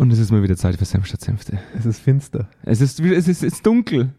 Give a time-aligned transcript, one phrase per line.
[0.00, 1.58] Und es ist mal wieder Zeit für Senf statt Senfte.
[1.78, 2.48] Es ist finster.
[2.62, 4.14] Es ist, es ist, es ist dunkel.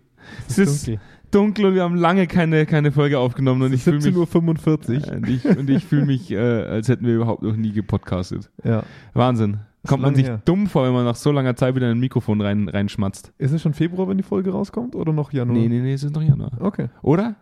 [0.48, 1.02] Es ist dunkel.
[1.32, 4.06] dunkel und wir haben lange keine, keine Folge aufgenommen und ich fühle mich.
[4.06, 5.16] 17.45 Uhr.
[5.16, 8.52] Und ich, und ich fühle mich, äh, als hätten wir überhaupt noch nie gepodcastet.
[8.64, 8.84] Ja.
[9.16, 9.62] Wahnsinn.
[9.88, 10.40] Kommt man sich her.
[10.46, 13.34] dumm vor, wenn man nach so langer Zeit wieder in ein Mikrofon rein, reinschmatzt.
[13.40, 15.58] Ist es schon Februar, wenn die Folge rauskommt oder noch Januar?
[15.58, 16.52] Nee, nee, nee, es ist noch Januar.
[16.60, 16.90] Okay.
[17.02, 17.38] Oder?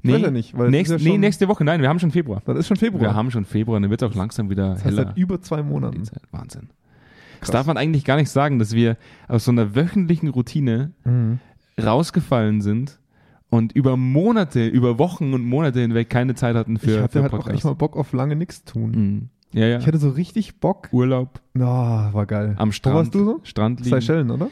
[0.00, 2.40] Nee, ja nicht, weil nächst, ja nee, nächste Woche, nein, wir haben schon Februar.
[2.46, 3.02] Dann ist schon Februar.
[3.02, 5.04] Wir haben schon Februar, dann wird es auch langsam wieder das heißt heller.
[5.08, 6.02] Seit über zwei Monaten.
[6.30, 6.70] Wahnsinn.
[7.42, 8.96] Das darf man eigentlich gar nicht sagen, dass wir
[9.28, 11.38] aus so einer wöchentlichen Routine mhm.
[11.82, 12.98] rausgefallen sind
[13.50, 17.22] und über Monate, über Wochen und Monate hinweg keine Zeit hatten für, ich hatte für
[17.22, 18.90] halt auch echt mal Bock auf lange nichts tun.
[18.90, 19.28] Mhm.
[19.52, 19.78] Ja, ja.
[19.78, 20.88] Ich hatte so richtig Bock.
[20.92, 21.40] Urlaub.
[21.54, 22.54] Oh, war geil.
[22.56, 22.94] Am Strand.
[22.94, 23.40] Wo warst du so?
[23.42, 23.90] Strand liegen.
[23.90, 24.48] Seychellen, oder?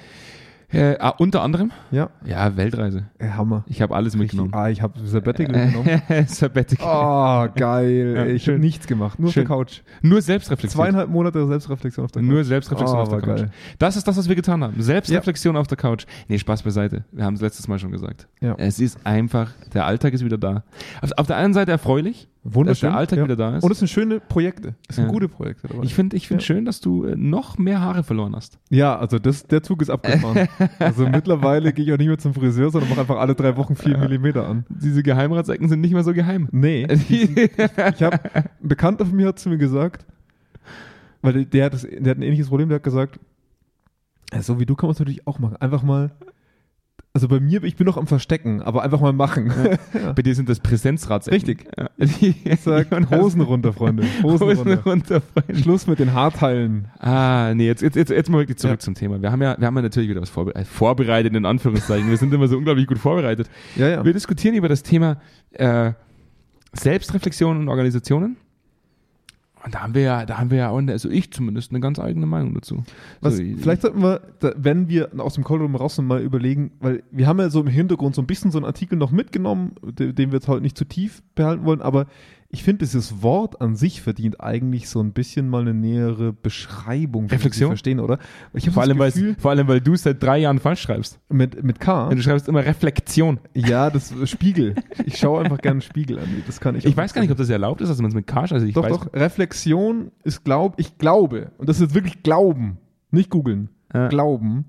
[0.73, 1.73] Äh, ah, unter anderem?
[1.91, 2.11] Ja.
[2.25, 3.09] Ja, Weltreise.
[3.19, 3.65] Äh, Hammer.
[3.67, 4.55] Ich habe alles mitgenommen.
[4.55, 6.03] ah, ich habe Sabbatical mitgenommen.
[6.27, 7.49] Sabbatical.
[7.49, 8.15] Oh, geil.
[8.17, 9.19] Ja, ich habe nichts gemacht.
[9.19, 9.43] Nur schön.
[9.43, 9.81] auf der Couch.
[10.03, 10.85] Nur Selbstreflexion.
[10.85, 12.31] Zweieinhalb Monate Selbstreflexion auf der Couch.
[12.31, 13.39] Nur Selbstreflexion oh, auf der Couch.
[13.41, 13.51] Geil.
[13.79, 14.81] Das ist das, was wir getan haben.
[14.81, 15.61] Selbstreflexion ja.
[15.61, 16.07] auf der Couch.
[16.29, 17.05] Nee, Spaß beiseite.
[17.11, 18.29] Wir haben es letztes Mal schon gesagt.
[18.41, 18.55] Ja.
[18.57, 20.63] Es ist einfach, der Alltag ist wieder da.
[21.03, 22.89] Auf, auf der einen Seite erfreulich, Wunderschön.
[22.89, 23.25] dass der Alltag ja.
[23.25, 23.65] wieder da ist.
[23.65, 24.75] Und es sind schöne Projekte.
[24.89, 25.85] Es sind gute Projekte dabei.
[25.85, 28.59] Ich finde ich find schön, dass du äh, noch mehr Haare verloren hast.
[28.71, 30.49] Ja, also das, der Zug ist abgefahren.
[30.79, 33.77] also mittlerweile gehe ich auch nicht mehr zum Friseur, sondern mache einfach alle drei Wochen
[33.77, 34.65] vier Millimeter an.
[34.71, 36.49] Diese Geheimratsecken sind nicht mehr so geheim.
[36.51, 36.87] Nee.
[36.91, 40.07] ich ich habe, ein Bekannter von mir hat zu mir gesagt,
[41.21, 43.21] weil der, der, hat das, der hat ein ähnliches Problem, der hat gesagt,
[44.41, 45.57] so wie du kann man es natürlich auch machen.
[45.57, 46.13] Einfach mal
[47.13, 49.53] also bei mir, ich bin noch am Verstecken, aber einfach mal machen.
[49.95, 50.13] Ja.
[50.15, 51.41] Bei dir sind das Präsenzratsecken.
[51.41, 51.67] Richtig.
[51.77, 51.89] Ja.
[51.99, 54.05] Ich sag, Hosen runter, Freunde.
[54.23, 54.83] Hosen, Hosen runter.
[54.85, 55.21] runter.
[55.21, 55.61] Freunde.
[55.61, 56.87] Schluss mit den Haarteilen.
[57.01, 58.79] Ah, nee, jetzt, jetzt, jetzt, jetzt mal wirklich zurück ja.
[58.79, 59.21] zum Thema.
[59.21, 62.09] Wir haben ja, wir haben ja natürlich wieder was vorbereitet, vorbereitet in Anführungszeichen.
[62.09, 63.51] wir sind immer so unglaublich gut vorbereitet.
[63.75, 64.05] Ja, ja.
[64.05, 65.93] Wir diskutieren über das Thema äh,
[66.75, 68.37] Selbstreflexion und Organisationen.
[69.63, 71.99] Und da haben wir ja, da haben wir ja auch, also ich zumindest, eine ganz
[71.99, 72.83] eigene Meinung dazu.
[73.21, 74.23] Was, so, vielleicht sollten wir,
[74.57, 77.61] wenn wir aus dem Cold Room raus sind, mal überlegen, weil wir haben ja so
[77.61, 80.79] im Hintergrund so ein bisschen so einen Artikel noch mitgenommen, den wir jetzt heute nicht
[80.79, 82.07] zu tief behalten wollen, aber
[82.53, 87.27] ich finde, dieses Wort an sich verdient eigentlich so ein bisschen mal eine nähere Beschreibung.
[87.29, 87.71] Reflexion?
[87.71, 88.19] Verstehen, oder?
[88.73, 91.21] Vor, allem, Gefühl, vor allem, weil du seit drei Jahren falsch schreibst.
[91.29, 92.09] Mit, mit K?
[92.09, 93.39] Ja, du schreibst immer Reflexion.
[93.55, 94.75] Ja, das Spiegel.
[95.07, 96.43] Ich schaue einfach gerne Spiegel an.
[96.47, 96.85] Das kann ich.
[96.85, 98.53] Ich weiß gar nicht, ob das erlaubt ist, dass man es mit K schreibt.
[98.53, 99.13] Also ich doch, weiß doch.
[99.15, 102.79] Reflexion ist glaub, ich glaube, und das ist wirklich Glauben,
[103.13, 104.09] nicht googeln, ja.
[104.09, 104.65] Glauben,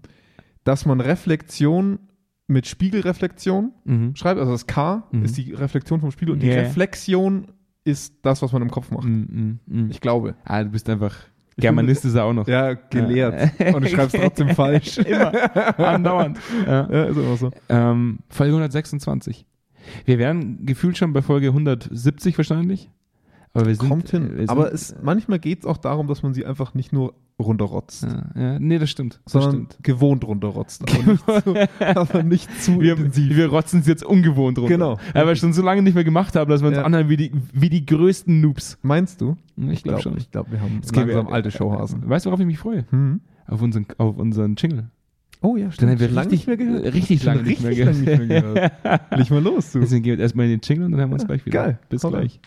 [0.63, 1.97] dass man Reflexion
[2.45, 4.15] mit Spiegelreflexion mhm.
[4.15, 4.39] schreibt.
[4.39, 5.23] Also das K mhm.
[5.23, 6.61] ist die Reflexion vom Spiegel und die yeah.
[6.61, 7.47] Reflexion
[7.83, 9.05] ist das, was man im Kopf macht.
[9.05, 9.89] Mm, mm, mm.
[9.91, 10.35] Ich glaube.
[10.43, 11.15] Ah, du bist einfach.
[11.57, 12.47] Germanist ist er auch noch.
[12.47, 13.51] Ja, gelehrt.
[13.59, 13.75] Ja.
[13.75, 14.97] Und du schreibst trotzdem falsch.
[14.99, 15.31] immer.
[15.79, 16.39] Andauernd.
[16.65, 16.89] Ja.
[16.89, 17.51] ja, ist immer so.
[17.69, 19.45] Ähm, Folge 126.
[20.05, 22.89] Wir wären gefühlt schon bei Folge 170 wahrscheinlich.
[23.53, 24.31] Aber wir sind, Kommt hin.
[24.37, 28.03] Sind, Aber es, manchmal geht es auch darum, dass man sie einfach nicht nur runterrotzt.
[28.03, 29.19] Ja, ja, nee, das stimmt.
[29.23, 29.77] Das sondern stimmt.
[29.83, 30.83] gewohnt runterrotzt.
[30.83, 33.35] Aber nicht zu, aber nicht zu wir, intensiv.
[33.35, 34.73] Wir rotzen es jetzt ungewohnt runter.
[34.73, 34.97] Genau.
[35.13, 36.83] Weil wir schon so lange nicht mehr gemacht haben, dass wir uns ja.
[36.83, 38.77] anhören wie die, wie die größten Noobs.
[38.81, 39.37] Meinst du?
[39.69, 40.17] Ich glaube schon.
[40.17, 42.07] Ich glaube, wir haben jetzt langsam wir, alte Showhasen.
[42.07, 42.85] Weißt du, worauf ich mich freue?
[42.89, 43.21] Hm?
[43.47, 44.89] Auf, unseren, auf unseren Jingle.
[45.41, 45.91] Oh ja, stimmt.
[45.91, 46.93] Dann haben wir lange nicht mehr gehört.
[46.93, 47.95] Richtig lange nicht mehr gehört.
[47.97, 48.71] Nicht mehr gehört.
[49.17, 49.79] Leg mal los, du.
[49.79, 51.63] Deswegen gehen wir erstmal in den Jingle und dann haben wir uns gleich wieder.
[51.63, 51.79] Geil.
[51.89, 52.19] Bis Holla.
[52.19, 52.39] gleich.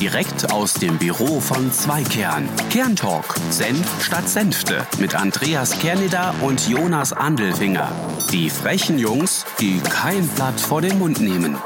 [0.00, 2.48] Direkt aus dem Büro von Zweikern.
[2.68, 3.36] Kerntalk.
[3.50, 4.86] Senf statt Senfte.
[5.00, 7.92] Mit Andreas Kerneder und Jonas Andelfinger.
[8.32, 11.56] Die frechen Jungs, die kein Blatt vor den Mund nehmen.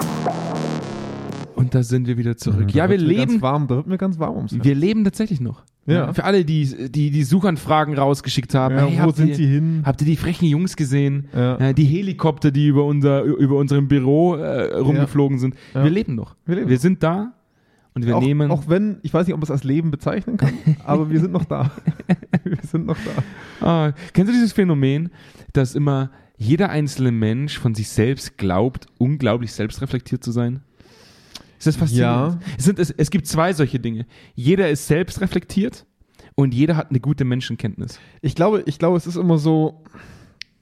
[1.54, 2.72] Und da sind wir wieder zurück.
[2.74, 3.30] Ja, da wir leben.
[3.32, 5.62] Ganz warm, da wird mir ganz warm ums Wir leben tatsächlich noch.
[5.86, 6.12] Ja.
[6.12, 8.76] Für alle, die, die die Suchanfragen rausgeschickt haben.
[8.76, 9.82] Ja, hey, wo sind ihr, sie hin?
[9.86, 11.28] Habt ihr die frechen Jungs gesehen?
[11.34, 11.72] Ja.
[11.72, 15.54] die Helikopter, die über unser über unserem Büro äh, rumgeflogen sind.
[15.72, 16.36] Wir leben noch.
[16.44, 16.68] Wir, leben.
[16.68, 17.32] wir sind da
[18.02, 18.50] und wir auch, nehmen.
[18.50, 20.52] Auch wenn, ich weiß nicht, ob man es als Leben bezeichnen kann,
[20.84, 21.70] aber wir sind noch da.
[22.44, 22.96] wir sind noch
[23.60, 23.66] da.
[23.66, 25.10] Ah, kennst du dieses Phänomen,
[25.52, 30.60] dass immer jeder einzelne Mensch von sich selbst glaubt, unglaublich selbstreflektiert zu sein?
[31.58, 32.40] Ist das faszinierend?
[32.40, 32.48] Ja.
[32.56, 34.06] Es, sind, es, es gibt zwei solche Dinge.
[34.34, 35.86] Jeder ist selbstreflektiert
[36.36, 37.98] und jeder hat eine gute Menschenkenntnis.
[38.22, 39.82] Ich glaube, ich glaube, es ist immer so,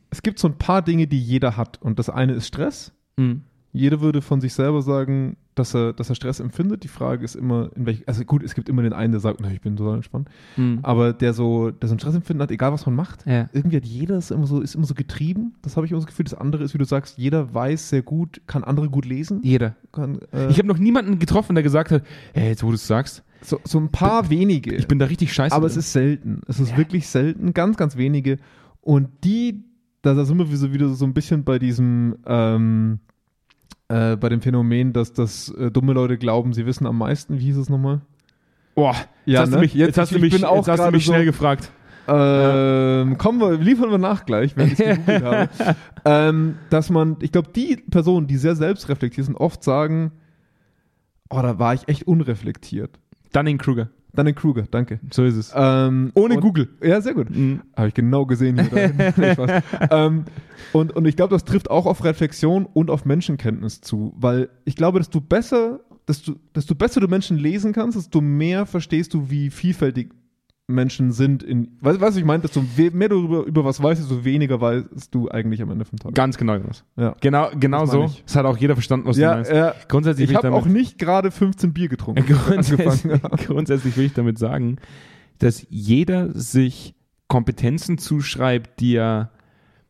[0.09, 1.83] es gibt so ein paar Dinge, die jeder hat.
[1.83, 2.93] Und das eine ist Stress.
[3.19, 3.43] Mhm.
[3.77, 6.83] Jeder würde von sich selber sagen, dass er, dass er Stress empfindet.
[6.85, 9.41] Die Frage ist immer, in welch, also gut, es gibt immer den einen, der sagt,
[9.41, 10.29] na, ich bin total entspannt.
[10.57, 10.81] Mhm.
[10.83, 13.49] Aber der so, der so ein Stressempfinden hat, egal was man macht, Ja.
[13.53, 15.55] irgendwie hat jeder ist immer so, ist immer so getrieben.
[15.63, 16.25] Das habe ich immer das Gefühl.
[16.25, 19.41] Das andere ist, wie du sagst, jeder weiß sehr gut, kann andere gut lesen.
[19.43, 19.77] Jeder.
[19.93, 22.03] Kann, äh, Ich habe noch niemanden getroffen, der gesagt hat,
[22.35, 24.75] hey, jetzt wo du es sagst, so, so ein paar wenige.
[24.75, 25.55] ich bin da richtig scheiße.
[25.55, 25.79] aber drin.
[25.79, 26.41] es ist selten.
[26.49, 26.77] Es ist Ja.
[26.79, 28.39] wirklich selten, ganz, ganz wenige.
[28.81, 29.65] Und die,
[30.03, 33.01] da, da sind wir wieder so ein bisschen bei diesem, ähm,
[33.89, 37.39] äh, bei dem Phänomen, dass, dass äh, dumme Leute glauben, sie wissen am meisten.
[37.39, 38.01] Wie hieß es nochmal?
[38.75, 38.95] Boah,
[39.25, 39.57] Ja, jetzt hast ne?
[39.57, 41.13] du mich, jetzt Jetzt- hast du ich mich, bin auch jetzt hast du mich so-
[41.13, 41.71] schnell gefragt.
[42.09, 45.49] Ähm, kommen wir, liefern wir nach gleich, wenn ich es gegoogelt habe.
[46.05, 50.13] Ähm, dass man, ich glaube, die Personen, die sehr selbstreflektiert sind, oft sagen,
[51.31, 53.01] oh, da war ich echt unreflektiert.
[53.33, 53.89] Dunning-Kruger.
[54.17, 54.99] Dann in Kruger, danke.
[55.13, 55.53] So ist es.
[55.55, 56.69] Ähm, Ohne Google.
[56.83, 57.31] Ja, sehr gut.
[57.31, 57.61] Mhm.
[57.77, 58.59] Habe ich genau gesehen.
[58.59, 60.25] Hier ähm,
[60.73, 64.75] und, und ich glaube, das trifft auch auf Reflexion und auf Menschenkenntnis zu, weil ich
[64.75, 69.51] glaube, desto besser, desto, desto besser du Menschen lesen kannst, desto mehr verstehst du, wie
[69.51, 70.11] vielfältig
[70.69, 71.43] Menschen sind.
[71.45, 72.43] In, weißt du, was ich meine?
[72.43, 75.99] Desto mehr du über, über was weißt, desto weniger weißt du eigentlich am Ende vom
[75.99, 76.15] Tag.
[76.15, 76.59] Ganz genau.
[76.97, 77.15] Ja.
[77.21, 78.11] Genau, genau Das so.
[78.25, 79.53] Das hat auch jeder verstanden, was du Ja, meinst.
[79.53, 79.75] ja.
[79.89, 82.25] Grundsätzlich Ich habe auch nicht gerade 15 Bier getrunken.
[82.47, 83.03] Grundsätzlich,
[83.47, 84.79] grundsätzlich will ich damit sagen,
[85.39, 86.95] dass jeder sich
[87.29, 89.31] Kompetenzen zuschreibt, die er,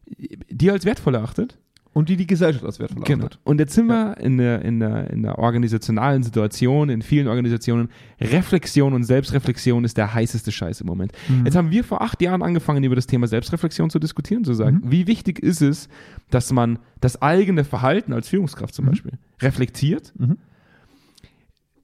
[0.06, 1.58] die er als wertvoll erachtet.
[1.96, 3.24] Und die die Gesellschaft als wertvoll Genau.
[3.24, 3.40] achtet.
[3.44, 7.88] Und jetzt sind wir in der, in, der, in der organisationalen Situation, in vielen Organisationen.
[8.20, 11.12] Reflexion und Selbstreflexion ist der heißeste Scheiß im Moment.
[11.26, 11.46] Mhm.
[11.46, 14.82] Jetzt haben wir vor acht Jahren angefangen, über das Thema Selbstreflexion zu diskutieren, zu sagen,
[14.84, 14.90] Mhm.
[14.90, 15.88] wie wichtig ist es,
[16.28, 18.88] dass man das eigene Verhalten als Führungskraft zum Mhm.
[18.90, 20.12] Beispiel reflektiert.
[20.18, 20.36] Mhm.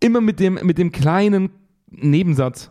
[0.01, 1.49] Immer mit dem, mit dem kleinen
[1.91, 2.71] Nebensatz,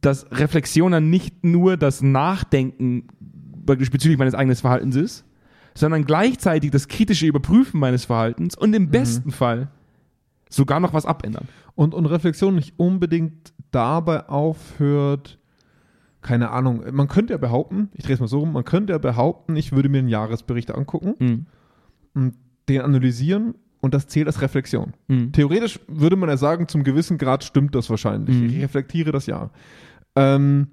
[0.00, 3.08] dass Reflexion dann nicht nur das Nachdenken
[3.66, 5.23] bezüglich meines eigenen Verhaltens ist,
[5.76, 8.74] sondern gleichzeitig das kritische Überprüfen meines Verhaltens und Mhm.
[8.76, 9.68] im besten Fall
[10.50, 11.48] sogar noch was abändern.
[11.74, 15.38] Und, und Reflexion nicht unbedingt dabei aufhört,
[16.22, 18.98] keine Ahnung, man könnte ja behaupten, ich drehe es mal so rum, man könnte ja
[18.98, 21.46] behaupten, ich würde mir einen Jahresbericht angucken Mhm.
[22.14, 22.34] und
[22.68, 24.94] den analysieren und das zählt als Reflexion.
[25.08, 25.32] Mhm.
[25.32, 28.36] Theoretisch würde man ja sagen, zum gewissen Grad stimmt das wahrscheinlich.
[28.36, 28.46] Mhm.
[28.48, 29.50] Ich reflektiere das Jahr.
[30.16, 30.68] Ähm,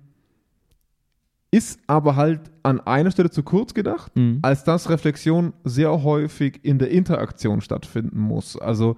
[1.52, 4.40] ist aber halt an einer Stelle zu kurz gedacht, Mhm.
[4.42, 8.58] als dass Reflexion sehr häufig in der Interaktion stattfinden muss.
[8.58, 8.96] Also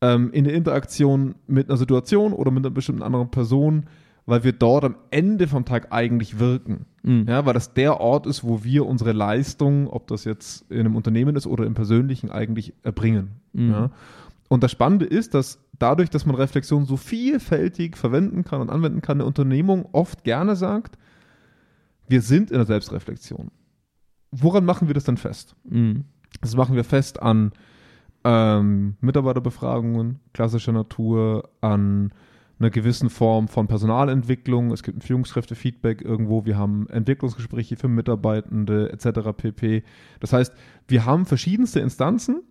[0.00, 3.84] ähm, in der Interaktion mit einer Situation oder mit einer bestimmten anderen Person,
[4.26, 6.86] weil wir dort am Ende vom Tag eigentlich wirken.
[7.04, 7.26] Mhm.
[7.28, 10.96] Ja, weil das der Ort ist, wo wir unsere Leistung, ob das jetzt in einem
[10.96, 13.30] Unternehmen ist oder im Persönlichen, eigentlich erbringen.
[13.52, 13.70] Mhm.
[13.70, 13.90] Ja.
[14.48, 19.02] Und das Spannende ist, dass dadurch, dass man Reflexion so vielfältig verwenden kann und anwenden
[19.02, 20.98] kann, eine Unternehmung oft gerne sagt,
[22.08, 23.50] wir sind in der Selbstreflexion.
[24.30, 25.54] Woran machen wir das dann fest?
[25.64, 26.04] Mhm.
[26.40, 27.52] Das machen wir fest an
[28.24, 32.12] ähm, Mitarbeiterbefragungen klassischer Natur, an
[32.58, 34.70] einer gewissen Form von Personalentwicklung.
[34.70, 36.44] Es gibt ein Führungskräftefeedback irgendwo.
[36.46, 39.32] Wir haben Entwicklungsgespräche für Mitarbeitende etc.
[39.36, 39.82] pp.
[40.20, 40.54] Das heißt,
[40.86, 42.42] wir haben verschiedenste Instanzen,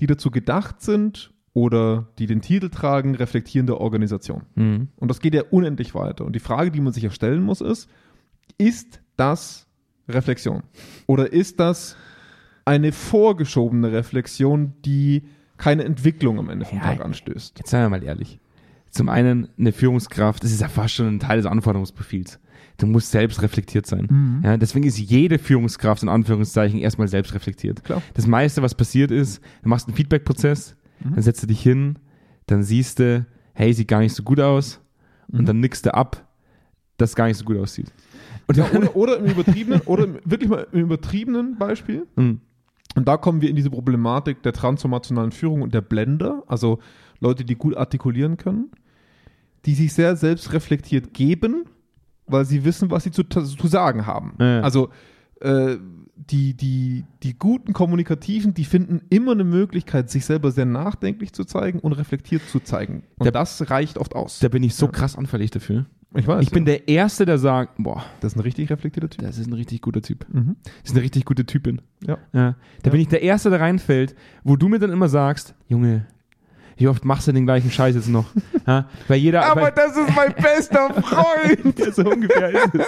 [0.00, 4.42] die dazu gedacht sind oder die den Titel tragen, reflektierende Organisation.
[4.56, 4.88] Mhm.
[4.96, 6.26] Und das geht ja unendlich weiter.
[6.26, 7.88] Und die Frage, die man sich ja stellen muss, ist,
[8.58, 9.66] ist das
[10.08, 10.62] Reflexion?
[11.06, 11.96] Oder ist das
[12.64, 15.22] eine vorgeschobene Reflexion, die
[15.56, 17.58] keine Entwicklung am Ende vom Ja, Tag anstößt?
[17.58, 18.38] Jetzt seien wir mal ehrlich.
[18.90, 22.38] Zum einen eine Führungskraft, das ist ja fast schon ein Teil des Anforderungsprofils.
[22.78, 24.06] Du musst selbst reflektiert sein.
[24.10, 24.40] Mhm.
[24.44, 27.82] Ja, deswegen ist jede Führungskraft in Anführungszeichen erstmal selbst reflektiert.
[27.84, 28.02] Klar.
[28.14, 31.14] Das meiste, was passiert ist, du machst einen Feedback-Prozess, Mhm.
[31.14, 31.98] dann setzt du dich hin,
[32.46, 34.80] dann siehst du, hey, sieht gar nicht so gut aus,
[35.30, 35.46] und Mhm.
[35.46, 36.26] dann nickst du ab,
[36.96, 37.92] dass gar nicht so gut aussieht.
[38.54, 42.06] Ja, oder, oder im übertriebenen, oder im, wirklich mal im übertriebenen Beispiel.
[42.16, 42.40] Mhm.
[42.94, 46.78] Und da kommen wir in diese Problematik der transformationalen Führung und der Blender, also
[47.20, 48.70] Leute, die gut artikulieren können,
[49.66, 51.64] die sich sehr selbst reflektiert geben,
[52.26, 54.34] weil sie wissen, was sie zu, zu sagen haben.
[54.40, 54.60] Ja.
[54.60, 54.90] Also
[55.40, 55.76] äh,
[56.16, 61.44] die, die, die guten Kommunikativen, die finden immer eine Möglichkeit, sich selber sehr nachdenklich zu
[61.44, 63.02] zeigen und reflektiert zu zeigen.
[63.18, 64.38] Und Der- das reicht oft aus.
[64.38, 65.84] da bin ich so krass anfällig dafür.
[66.14, 66.42] Ich weiß.
[66.42, 69.22] Ich bin der Erste, der sagt, boah, das ist ein richtig reflektierter Typ.
[69.24, 70.24] das ist ein richtig guter Typ.
[70.32, 70.56] Mhm.
[70.82, 71.82] Das ist eine richtig gute Typin.
[72.06, 72.16] Ja.
[72.32, 72.50] Ja.
[72.52, 72.90] Da Ja.
[72.90, 76.06] bin ich der Erste, der reinfällt, wo du mir dann immer sagst, Junge,
[76.78, 78.26] wie oft machst du den gleichen Scheiß jetzt noch?
[78.66, 81.78] Ja, weil jeder, weil, das ist mein bester Freund!
[81.78, 82.86] Ja, so ungefähr ist es.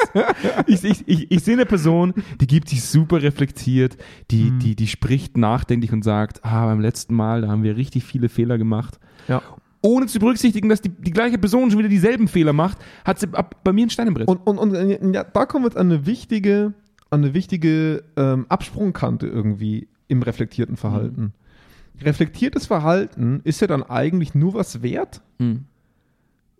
[0.66, 3.96] Ich, ich, ich, ich sehe eine Person, die gibt sich super reflektiert,
[4.32, 4.58] die, Mhm.
[4.58, 8.28] die, die spricht nachdenklich und sagt, ah, beim letzten Mal, da haben wir richtig viele
[8.28, 8.98] Fehler gemacht.
[9.28, 9.40] Ja.
[9.80, 13.28] Ohne zu berücksichtigen, dass die, die gleiche Person schon wieder dieselben Fehler macht, hat sie
[13.32, 14.26] ab, bei mir ein Stein im Brett.
[14.28, 16.74] Und, und, und ja, da kommen wir jetzt an eine wichtige,
[17.10, 21.32] an eine wichtige ähm, Absprungkante irgendwie im reflektierten Verhalten.
[22.00, 25.64] Reflektiertes Verhalten ist ja dann eigentlich nur was wert, Mhm.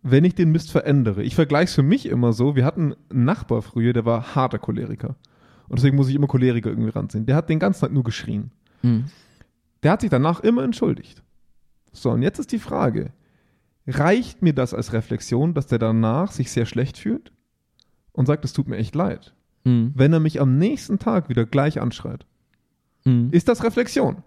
[0.03, 1.23] wenn ich den Mist verändere.
[1.23, 4.59] Ich vergleiche es für mich immer so, wir hatten einen Nachbar früher, der war harter
[4.59, 5.17] Choleriker.
[5.69, 7.27] Und deswegen muss ich immer Choleriker irgendwie ranziehen.
[7.27, 8.51] Der hat den ganzen Tag nur geschrien.
[8.83, 9.07] Mhm.
[9.83, 11.23] Der hat sich danach immer entschuldigt.
[11.93, 13.11] So, und jetzt ist die Frage,
[13.87, 17.33] reicht mir das als Reflexion, dass der danach sich sehr schlecht fühlt
[18.13, 19.93] und sagt, es tut mir echt leid, Mhm.
[19.95, 22.27] wenn er mich am nächsten Tag wieder gleich anschreit?
[23.05, 23.29] Mhm.
[23.33, 24.23] Ist das Reflexion?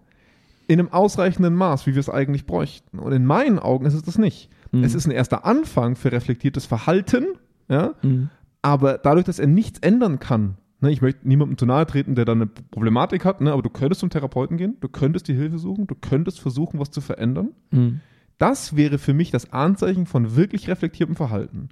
[0.68, 2.98] In einem ausreichenden Maß, wie wir es eigentlich bräuchten.
[2.98, 4.48] Und in meinen Augen ist es das nicht.
[4.70, 4.84] Mhm.
[4.84, 7.26] Es ist ein erster Anfang für reflektiertes Verhalten,
[7.68, 8.30] ja, Mhm.
[8.64, 12.24] Aber dadurch, dass er nichts ändern kann, ne, ich möchte niemandem zu nahe treten, der
[12.24, 15.58] da eine Problematik hat, ne, aber du könntest zum Therapeuten gehen, du könntest die Hilfe
[15.58, 17.52] suchen, du könntest versuchen, was zu verändern.
[17.70, 18.00] Mhm.
[18.38, 21.68] Das wäre für mich das Anzeichen von wirklich reflektiertem Verhalten.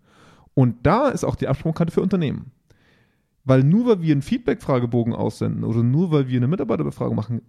[0.54, 2.52] Und da ist auch die Absprungkante für Unternehmen.
[3.44, 7.42] Weil nur weil wir einen Feedback-Fragebogen aussenden oder nur weil wir eine Mitarbeiterbefragung machen,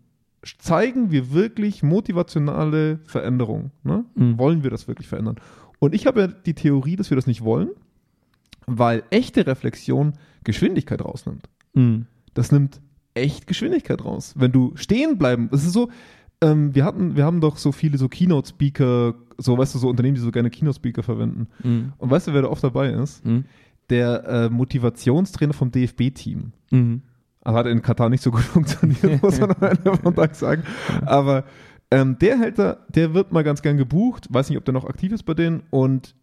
[0.58, 3.72] zeigen wir wirklich motivationale Veränderungen.
[3.84, 4.06] Ne?
[4.16, 4.40] Mhm.
[4.40, 5.36] Wollen wir das wirklich verändern?
[5.80, 7.70] Und ich habe ja die Theorie, dass wir das nicht wollen,
[8.78, 10.14] weil echte Reflexion
[10.44, 11.50] Geschwindigkeit rausnimmt.
[11.74, 12.06] Mhm.
[12.34, 12.82] Das nimmt
[13.14, 14.34] echt Geschwindigkeit raus.
[14.38, 15.90] Wenn du stehen bleiben, es ist so,
[16.42, 20.16] ähm, wir hatten, wir haben doch so viele so Keynote-Speaker, so weißt du, so Unternehmen,
[20.16, 21.48] die so gerne Keynote-Speaker verwenden.
[21.64, 21.94] Mhm.
[21.98, 23.26] Und weißt du, wer da oft dabei ist?
[23.26, 23.46] Mhm.
[23.90, 26.54] Der äh, Motivationstrainer vom DFB-Team.
[26.72, 27.02] Mhm.
[27.42, 30.64] Also hat in Katar nicht so gut funktioniert, muss man am Ende vom Tag sagen.
[31.06, 31.44] Aber
[31.92, 34.86] ähm, der hält da, der wird mal ganz gern gebucht, weiß nicht, ob der noch
[34.86, 36.16] aktiv ist bei denen und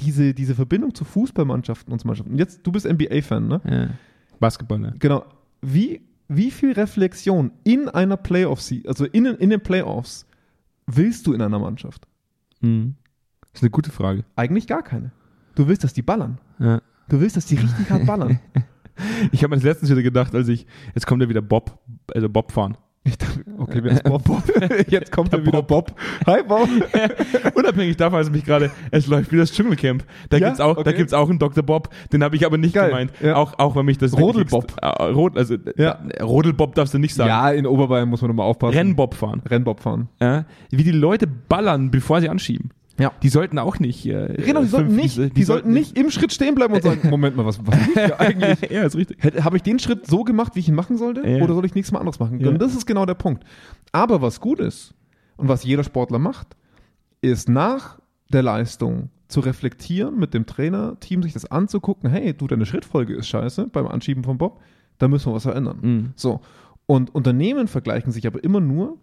[0.00, 2.32] diese, diese Verbindung zu Fußballmannschaften und zu Mannschaften.
[2.32, 3.60] Und jetzt, du bist NBA-Fan, ne?
[3.64, 3.90] Ja.
[4.38, 4.94] Basketball, ne?
[4.98, 5.24] Genau.
[5.60, 10.26] Wie, wie viel Reflexion in einer Playoff, also in, in den Playoffs,
[10.86, 12.06] willst du in einer Mannschaft?
[12.60, 12.94] Mhm.
[13.52, 14.24] Das ist eine gute Frage.
[14.36, 15.12] Eigentlich gar keine.
[15.54, 16.38] Du willst, dass die ballern.
[16.58, 16.80] Ja.
[17.08, 18.38] Du willst, dass die richtig hart ballern.
[19.32, 21.78] Ich habe mir das letztens wieder gedacht, als ich, jetzt kommt ja wieder Bob,
[22.12, 22.76] also Bob fahren.
[23.04, 24.24] Dachte, okay, wer ist Bob?
[24.24, 24.42] Bob.
[24.88, 25.92] Jetzt kommt er wieder Bob.
[26.26, 26.68] Hi Bob.
[27.54, 30.04] Unabhängig davon, also mich gerade, es läuft wieder das Dschungelcamp.
[30.28, 30.48] Da Ja?
[30.48, 30.94] gibt's auch, da Okay.
[30.98, 31.62] gibt's auch einen Dr.
[31.64, 33.12] Bob, den habe ich aber nicht Geil, gemeint.
[33.22, 33.36] ja.
[33.36, 34.64] Auch, auch wenn mich das Rodelbob.
[34.64, 35.98] wirklich extra- äh, Rod, also Ja.
[36.10, 37.28] äh, Rodelbob darfst du nicht sagen.
[37.30, 38.76] Ja, in Oberbayern muss man nochmal aufpassen.
[38.76, 39.42] Rennbob fahren.
[39.48, 40.08] Rennbob fahren.
[40.20, 40.44] Ja?
[40.70, 42.70] Wie die Leute ballern, bevor sie anschieben.
[43.00, 43.12] Ja.
[43.22, 44.04] Die sollten auch nicht.
[44.06, 46.82] Äh, Genau, die sollten fünf- nicht, diese- die, sollten nicht im Schritt stehen bleiben und
[46.82, 48.60] sagen, Moment mal, was, was ich eigentlich?
[48.70, 49.18] ja, ist richtig.
[49.44, 51.26] Habe ich den Schritt so gemacht, wie ich ihn machen sollte?
[51.28, 51.42] Ja.
[51.42, 52.40] Oder soll ich nächstes Mal anderes machen?
[52.40, 52.48] Ja.
[52.48, 53.44] Und das ist genau der Punkt.
[53.92, 54.94] Aber was gut ist
[55.36, 56.56] und was jeder Sportler macht,
[57.22, 57.98] ist nach
[58.32, 63.28] der Leistung zu reflektieren, mit dem Trainerteam sich das anzugucken, hey, du, deine Schrittfolge ist
[63.28, 64.60] scheiße beim Anschieben von Bob,
[64.98, 65.78] da müssen wir was verändern.
[65.80, 66.08] Mhm.
[66.16, 66.40] So.
[66.86, 68.98] Und Unternehmen vergleichen sich aber immer nur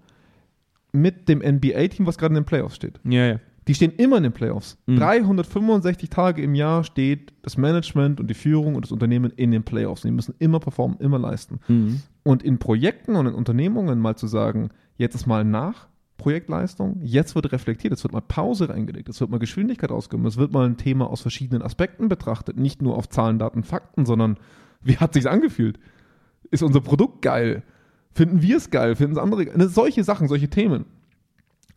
[0.92, 3.00] mit dem NBA-Team, was gerade in den Playoffs steht.
[3.06, 3.40] Ja, ja.
[3.68, 4.78] Die stehen immer in den Playoffs.
[4.86, 4.98] Mhm.
[4.98, 9.64] 365 Tage im Jahr steht das Management und die Führung und das Unternehmen in den
[9.64, 10.02] Playoffs.
[10.02, 11.60] Die müssen immer performen, immer leisten.
[11.68, 12.02] Mhm.
[12.24, 17.36] Und in Projekten und in Unternehmungen mal zu sagen, jetzt ist mal nach Projektleistung, jetzt
[17.36, 20.66] wird reflektiert, es wird mal Pause reingelegt, es wird mal Geschwindigkeit ausgenommen, es wird mal
[20.66, 24.38] ein Thema aus verschiedenen Aspekten betrachtet, nicht nur auf Zahlen, Daten, Fakten, sondern
[24.82, 25.80] wie hat sich's angefühlt?
[26.50, 27.64] Ist unser Produkt geil?
[28.14, 28.96] Finden wir es geil?
[28.96, 29.58] Finden es andere geil?
[29.58, 30.86] Ne, Solche Sachen, solche Themen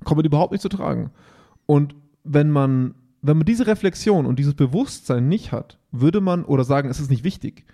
[0.04, 1.10] kommen überhaupt nicht zu tragen.
[1.70, 6.64] Und wenn man, wenn man diese Reflexion und dieses Bewusstsein nicht hat, würde man oder
[6.64, 7.64] sagen, es ist nicht wichtig,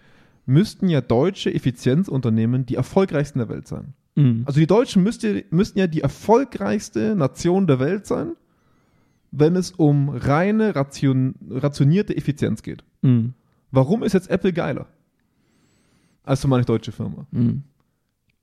[0.45, 3.95] müssten ja deutsche Effizienzunternehmen die erfolgreichsten der Welt sein.
[4.15, 4.43] Mhm.
[4.45, 8.33] Also die Deutschen müsste, müssten ja die erfolgreichste Nation der Welt sein,
[9.31, 12.85] wenn es um reine ration, rationierte Effizienz geht.
[13.01, 13.33] Mhm.
[13.71, 14.89] Warum ist jetzt Apple geiler?
[16.23, 17.27] Als so meine deutsche Firma.
[17.31, 17.63] Mhm.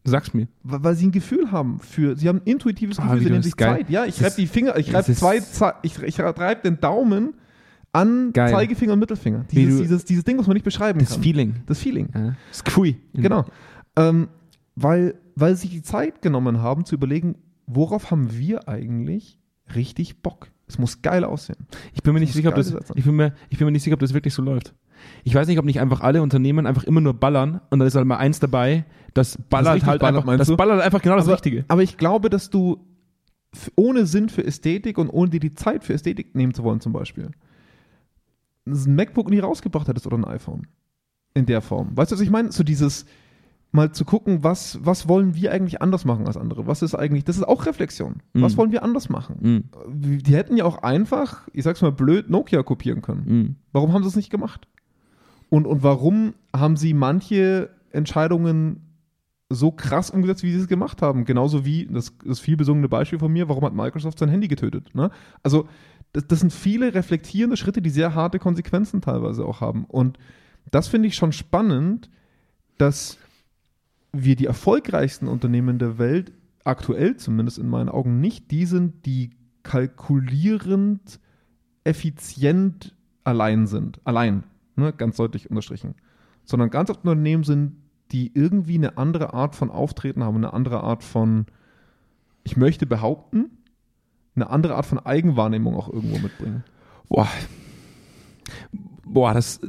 [0.05, 0.47] Sag's mir.
[0.63, 3.37] Weil, sie ein Gefühl haben für, sie haben ein intuitives Ah, Gefühl, wie sie nehmen
[3.37, 3.89] das sich geil- Zeit.
[3.89, 7.35] Ja, ich das reibe die Finger, ich das reibe zwei, ich, ich reibe den Daumen
[7.93, 8.51] an Geil.
[8.51, 9.45] Zeigefinger und Mittelfinger.
[9.51, 11.21] Dieses, du- dieses, dieses Ding, was man nicht beschreiben Das kann.
[11.23, 11.55] Feeling.
[11.67, 12.09] das Feeling.
[12.13, 12.35] Ja.
[12.49, 12.97] Das Kui.
[13.13, 13.45] Genau.
[13.95, 14.27] Ähm,
[14.75, 17.35] weil, weil sie sich die Zeit genommen haben, zu überlegen,
[17.67, 19.37] worauf haben wir eigentlich
[19.75, 20.47] richtig Bock?
[20.67, 21.57] Es muss geil aussehen.
[21.93, 23.93] Ich bin mir nicht sicher, ob das, ich bin mir, ich bin mir nicht sicher,
[23.93, 24.73] ob das wirklich so läuft.
[25.23, 27.95] Ich weiß nicht, ob nicht einfach alle Unternehmen einfach immer nur ballern und dann ist
[27.95, 30.57] halt mal eins dabei, das ballert richtig halt ballert, einfach, das du?
[30.57, 31.65] ballert einfach genau das aber, Richtige.
[31.67, 32.79] aber ich glaube, dass du
[33.75, 36.91] ohne Sinn für Ästhetik und ohne dir die Zeit für Ästhetik nehmen zu wollen, zum
[36.93, 37.29] Beispiel,
[38.65, 40.67] ein MacBook nie rausgebracht hättest oder ein iPhone.
[41.35, 41.89] In der Form.
[41.97, 42.51] Weißt du, was ich meine?
[42.51, 43.05] So dieses
[43.71, 46.67] mal zu gucken, was, was wollen wir eigentlich anders machen als andere?
[46.67, 48.17] Was ist eigentlich, das ist auch Reflexion.
[48.33, 48.57] Was Mhm.
[48.57, 49.35] wollen wir anders machen?
[49.41, 50.19] Mhm.
[50.21, 53.23] Die hätten ja auch einfach, ich sag's mal blöd, Nokia kopieren können.
[53.25, 53.55] Mhm.
[53.71, 54.67] Warum haben sie es nicht gemacht?
[55.53, 58.87] Und, und warum haben sie manche Entscheidungen
[59.49, 61.25] so krass umgesetzt, wie sie es gemacht haben?
[61.25, 64.95] Genauso wie das, das vielbesungene Beispiel von mir, warum hat Microsoft sein Handy getötet?
[64.95, 65.11] Ne?
[65.43, 65.67] Also,
[66.11, 69.85] das, das sind viele reflektierende Schritte, die sehr harte Konsequenzen teilweise auch haben.
[69.85, 70.17] Und
[70.71, 72.09] das finde ich schon spannend,
[72.79, 73.19] dass
[74.11, 76.31] wir die erfolgreichsten Unternehmen der Welt,
[76.63, 79.29] aktuell zumindest in meinen Augen, nicht die sind, die
[79.61, 81.19] kalkulierend,
[81.83, 84.01] effizient allein sind.
[84.03, 84.45] Allein,
[84.75, 84.93] ne?
[84.93, 85.95] ganz deutlich unterstrichen.
[86.45, 87.77] Sondern ganz oft Unternehmen sind,
[88.11, 91.45] die irgendwie eine andere Art von Auftreten haben, eine andere Art von,
[92.43, 93.49] ich möchte behaupten,
[94.35, 96.63] eine andere Art von Eigenwahrnehmung auch irgendwo mitbringen.
[97.09, 97.27] Boah.
[99.05, 99.59] Boah, das.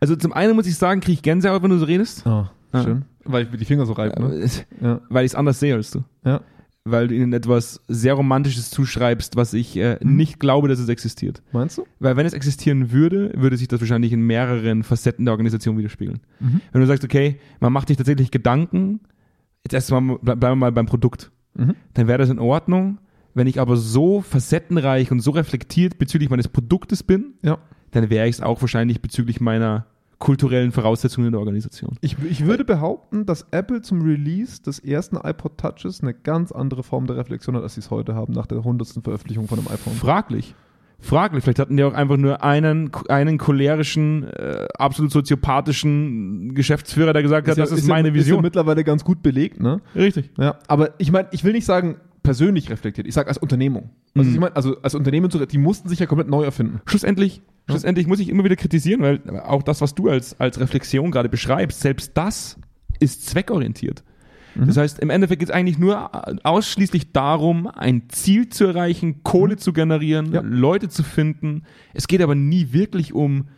[0.00, 2.26] Also zum einen muss ich sagen, kriege ich Gänsehaut, wenn du so redest.
[2.26, 2.82] Ah, Ja.
[2.82, 3.04] schön.
[3.24, 4.46] Weil ich mir die Finger so reibe, ne?
[4.80, 6.02] Ja, Weil ich es anders sehe als du.
[6.24, 6.40] ja.
[6.86, 10.16] Weil du ihnen etwas sehr Romantisches zuschreibst, was ich äh, Mhm.
[10.16, 11.42] nicht glaube, dass es existiert.
[11.52, 11.86] Meinst du?
[11.98, 16.20] Weil wenn es existieren würde, würde sich das wahrscheinlich in mehreren Facetten der Organisation widerspiegeln.
[16.40, 16.60] Mhm.
[16.72, 19.00] Wenn du sagst, okay, man macht sich tatsächlich Gedanken,
[19.64, 21.74] jetzt erstmal ble- bleiben wir mal beim Produkt, Mhm.
[21.94, 22.98] dann wäre das in Ordnung.
[23.32, 27.58] Wenn ich aber so facettenreich und so reflektiert bezüglich meines Produktes bin, Ja.
[27.92, 29.86] dann wäre ich es auch wahrscheinlich bezüglich meiner
[30.18, 31.96] kulturellen Voraussetzungen in der Organisation.
[32.00, 36.82] Ich, ich würde behaupten, dass Apple zum Release des ersten iPod Touches eine ganz andere
[36.82, 39.68] Form der Reflexion hat, als sie es heute haben, nach der hundertsten Veröffentlichung von einem
[39.68, 39.94] iPhone.
[39.94, 40.54] Fraglich.
[41.00, 41.44] Fraglich.
[41.44, 47.48] Vielleicht hatten die auch einfach nur einen, einen cholerischen, äh, absolut soziopathischen Geschäftsführer, der gesagt
[47.48, 48.42] hat, das ist, ja- meine Ist ja Vision.
[48.42, 49.80] mittlerweile ganz gut belegt, ne?
[49.94, 50.30] Richtig.
[50.38, 53.90] Ja, aber ich meine, ich will nicht sagen persönlich reflektiert, ich sage als Unternehmung.
[54.16, 54.34] Also Mhm.
[54.34, 56.80] ich meine, also als Unternehmen, zu, die mussten sich ja komplett neu erfinden.
[56.86, 61.12] Schlussendlich, schlussendlich muss ich immer wieder kritisieren, weil auch das, was du als, als Reflexion
[61.12, 62.58] gerade beschreibst, selbst das
[62.98, 64.02] ist zweckorientiert.
[64.56, 64.66] Mhm.
[64.66, 66.10] Das heißt, im Endeffekt geht es eigentlich nur
[66.44, 70.40] ausschließlich darum, ein Ziel zu erreichen, Kohle zu generieren, Ja.
[70.42, 71.62] Leute zu finden.
[71.92, 73.48] Es geht aber nie wirklich um,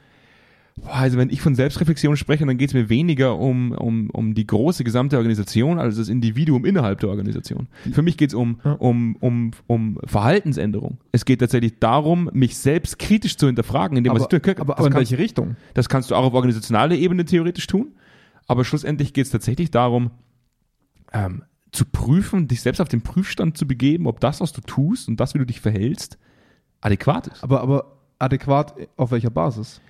[0.76, 4.34] boah, also wenn ich von Selbstreflexion spreche, dann geht es mir weniger um, um, um
[4.34, 7.68] die große gesamte Organisation als das Individuum innerhalb der Organisation.
[7.92, 10.98] Für mich geht es um, um, um, um Verhaltensänderung.
[11.12, 14.60] Es geht tatsächlich darum, mich selbst kritisch zu hinterfragen, indem was Aber, ich tue.
[14.60, 15.56] aber, aber in welche Richtung?
[15.74, 17.94] das kannst du auch auf organisationaler Ebene theoretisch tun.
[18.46, 20.10] Aber schlussendlich geht es tatsächlich darum,
[21.12, 21.42] ähm,
[21.72, 25.18] zu prüfen, dich selbst auf den Prüfstand zu begeben, ob das, was du tust und
[25.18, 26.16] das, wie du dich verhältst,
[26.80, 27.42] adäquat ist.
[27.42, 29.80] Aber, aber adäquat auf welcher Basis?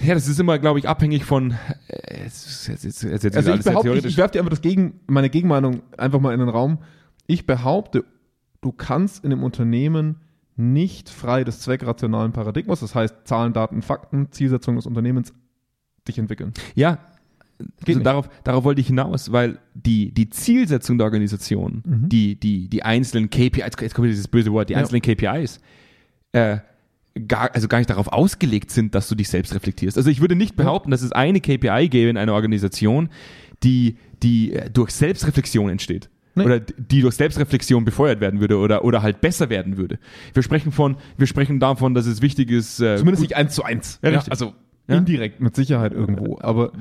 [0.00, 1.54] Ja, das ist immer, glaube ich, abhängig von.
[1.88, 5.82] Äh, jetzt, jetzt, jetzt, jetzt Also ich behaupte, werfe dir einfach das Gegen, meine Gegenmeinung
[5.98, 6.78] einfach mal in den Raum.
[7.26, 8.04] Ich behaupte,
[8.62, 10.16] du kannst in einem Unternehmen
[10.56, 15.32] nicht frei des zweckrationalen Paradigmas, das heißt Zahlen, Daten, Fakten, Zielsetzung des Unternehmens,
[16.08, 16.52] dich entwickeln.
[16.74, 16.98] ja,
[17.86, 22.08] also darauf, darauf wollte ich hinaus, weil die, die Zielsetzung der Organisation, Mhm.
[22.08, 24.80] die, die, die einzelnen KPIs, jetzt kommt wieder dieses böse Wort, die Ja.
[24.80, 25.60] einzelnen KPIs,
[26.32, 26.58] äh,
[27.28, 29.96] gar, also gar nicht darauf ausgelegt sind, dass du dich selbst reflektierst.
[29.96, 33.08] Also ich würde nicht behaupten, dass es eine KPI gäbe in einer Organisation,
[33.62, 36.08] die, die äh, durch Selbstreflexion entsteht.
[36.34, 36.44] Nee.
[36.44, 39.98] Oder die durch Selbstreflexion befeuert werden würde oder, oder halt besser werden würde.
[40.32, 43.62] Wir sprechen von, wir sprechen davon, dass es wichtig ist, äh, Zumindest nicht eins zu
[43.64, 43.98] eins.
[44.02, 44.30] Ja, richtig.
[44.30, 44.54] also
[44.88, 44.96] Ja.
[44.96, 46.38] indirekt mit Sicherheit irgendwo.
[46.40, 46.72] Aber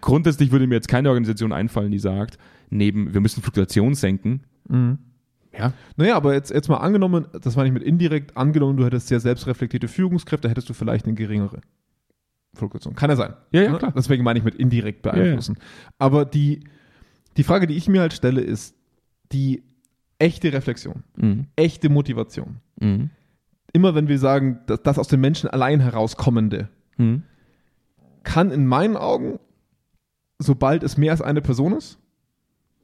[0.00, 2.38] grundsätzlich würde mir jetzt keine Organisation einfallen, die sagt,
[2.70, 4.42] neben, wir müssen Fluktuation senken.
[5.58, 5.72] Ja.
[5.96, 9.18] naja, aber jetzt, jetzt mal angenommen, das war nicht mit indirekt, angenommen, du hättest sehr
[9.20, 11.60] selbstreflektierte Führungskräfte, hättest du vielleicht eine geringere
[12.54, 12.94] Fluktuation.
[12.94, 13.34] Kann ja sein.
[13.52, 13.78] Ja, ja, Ne?
[13.78, 13.92] klar.
[13.96, 15.58] Deswegen meine ich mit indirekt beeinflussen.
[15.98, 16.60] Aber die,
[17.36, 18.76] die Frage, die ich mir halt stelle, ist
[19.32, 19.62] die
[20.18, 21.46] echte Reflexion, Mhm.
[21.56, 22.56] echte Motivation.
[22.80, 23.10] Mhm.
[23.72, 27.22] Immer wenn wir sagen, dass das aus den Menschen allein herauskommende, Mhm.
[28.22, 29.38] kann in meinen Augen,
[30.38, 31.98] sobald es mehr als eine Person ist,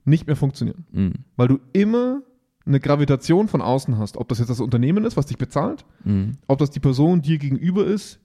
[0.05, 0.87] nicht mehr funktionieren.
[0.93, 1.13] Mhm.
[1.37, 2.23] Weil du immer
[2.67, 4.17] eine Gravitation von außen hast.
[4.17, 6.33] Ob das jetzt das Unternehmen ist, was dich bezahlt, Mhm.
[6.47, 8.19] ob das die Person dir gegenüber ist,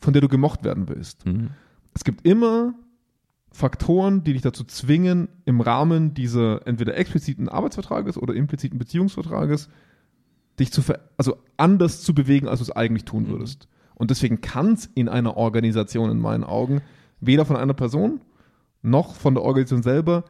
[0.00, 1.24] von der du gemocht werden willst.
[1.26, 1.50] Mhm.
[1.94, 2.74] Es gibt immer
[3.52, 9.68] Faktoren, die dich dazu zwingen, im Rahmen dieser entweder expliziten Arbeitsvertrages oder impliziten Beziehungsvertrages
[10.58, 13.68] dich zu ver also anders zu bewegen, als du es eigentlich tun würdest.
[13.94, 16.80] Und deswegen kann es in einer Organisation in meinen Augen
[17.20, 18.20] weder von einer Person
[18.82, 20.24] noch von der Organisation selber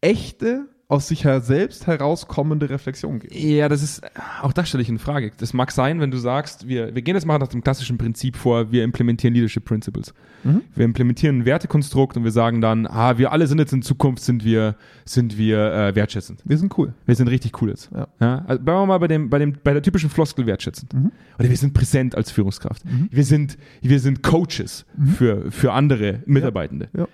[0.00, 3.34] echte aus sich selbst herauskommende Reflexion geben.
[3.34, 4.02] Ja, das ist,
[4.42, 5.32] auch das stelle ich in Frage.
[5.38, 8.36] Das mag sein, wenn du sagst, wir, wir gehen jetzt mal nach dem klassischen Prinzip
[8.36, 10.12] vor, wir implementieren Leadership Principles.
[10.44, 10.60] Mhm.
[10.74, 14.22] Wir implementieren ein Wertekonstrukt und wir sagen dann, ah, wir alle sind jetzt in Zukunft,
[14.22, 14.76] sind wir,
[15.06, 16.42] sind wir äh, wertschätzend.
[16.44, 16.92] Wir sind cool.
[17.06, 17.90] Wir sind richtig cool jetzt.
[18.20, 18.44] Ja.
[18.46, 20.92] also bleiben wir mal bei, dem, bei, dem, bei der typischen Floskel wertschätzend.
[20.92, 21.10] Mhm.
[21.38, 22.82] Oder wir sind präsent als Führungskraft.
[23.10, 24.84] Wir, sind, wir sind Coaches
[25.16, 26.90] für, für andere Mitarbeitende.
[26.92, 27.00] Mhm.
[27.00, 27.08] Ja.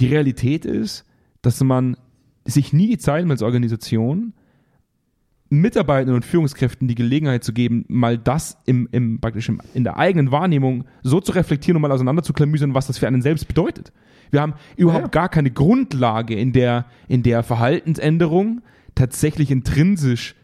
[0.00, 1.06] Die Realität ist,
[1.40, 1.96] dass man
[2.44, 4.32] sich nie die Zeit als Organisation,
[5.50, 9.98] Mitarbeitenden und Führungskräften die Gelegenheit zu geben, mal das im, im, praktisch im, in der
[9.98, 13.46] eigenen Wahrnehmung so zu reflektieren und mal auseinander zu klamüsern, was das für einen selbst
[13.48, 13.92] bedeutet.
[14.30, 15.08] Wir haben überhaupt Ja.
[15.10, 18.62] gar keine Grundlage, in der, in der Verhaltensänderung
[18.94, 20.34] tatsächlich intrinsisch,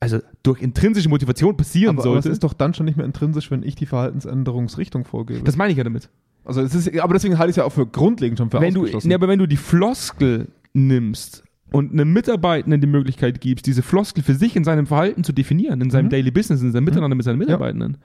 [0.00, 2.32] also durch intrinsische Motivation passieren Aber, aber es sollte.
[2.32, 5.42] ist doch dann schon nicht mehr intrinsisch, wenn ich die Verhaltensänderungsrichtung vorgebe.
[5.44, 6.08] das meine ich ja damit.
[6.46, 8.72] also es ist, aber deswegen halte ich es ja auch für grundlegend schon für wenn
[8.72, 13.82] du, nee, aber wenn du die Floskel nimmst und einem Mitarbeitenden die Möglichkeit gibst, diese
[13.82, 16.10] Floskel für sich in seinem Verhalten zu definieren, in seinem Mhm.
[16.10, 17.98] Daily Business, in seinem Miteinander mit seinen Mitarbeitenden,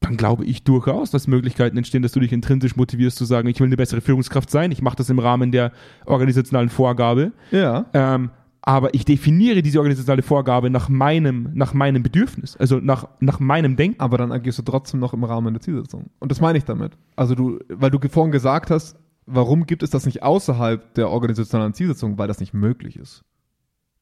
[0.00, 3.58] dann glaube ich durchaus, dass Möglichkeiten entstehen, dass du dich intrinsisch motivierst zu sagen, ich
[3.58, 5.72] will eine bessere Führungskraft sein, ich mache das im Rahmen der
[6.06, 7.86] organisationalen Vorgabe, ja.
[7.94, 8.30] ähm,
[8.66, 13.76] aber ich definiere diese organisationale Vorgabe nach meinem, nach meinem Bedürfnis, also nach, nach meinem
[13.76, 14.00] Denken.
[14.00, 16.06] Aber dann agierst du trotzdem noch im Rahmen der Zielsetzung.
[16.18, 16.92] Und das meine ich damit.
[17.14, 21.74] Also du, weil du vorhin gesagt hast, warum gibt es das nicht außerhalb der organisationalen
[21.74, 22.18] Zielsetzung?
[22.18, 23.24] Weil das nicht möglich ist.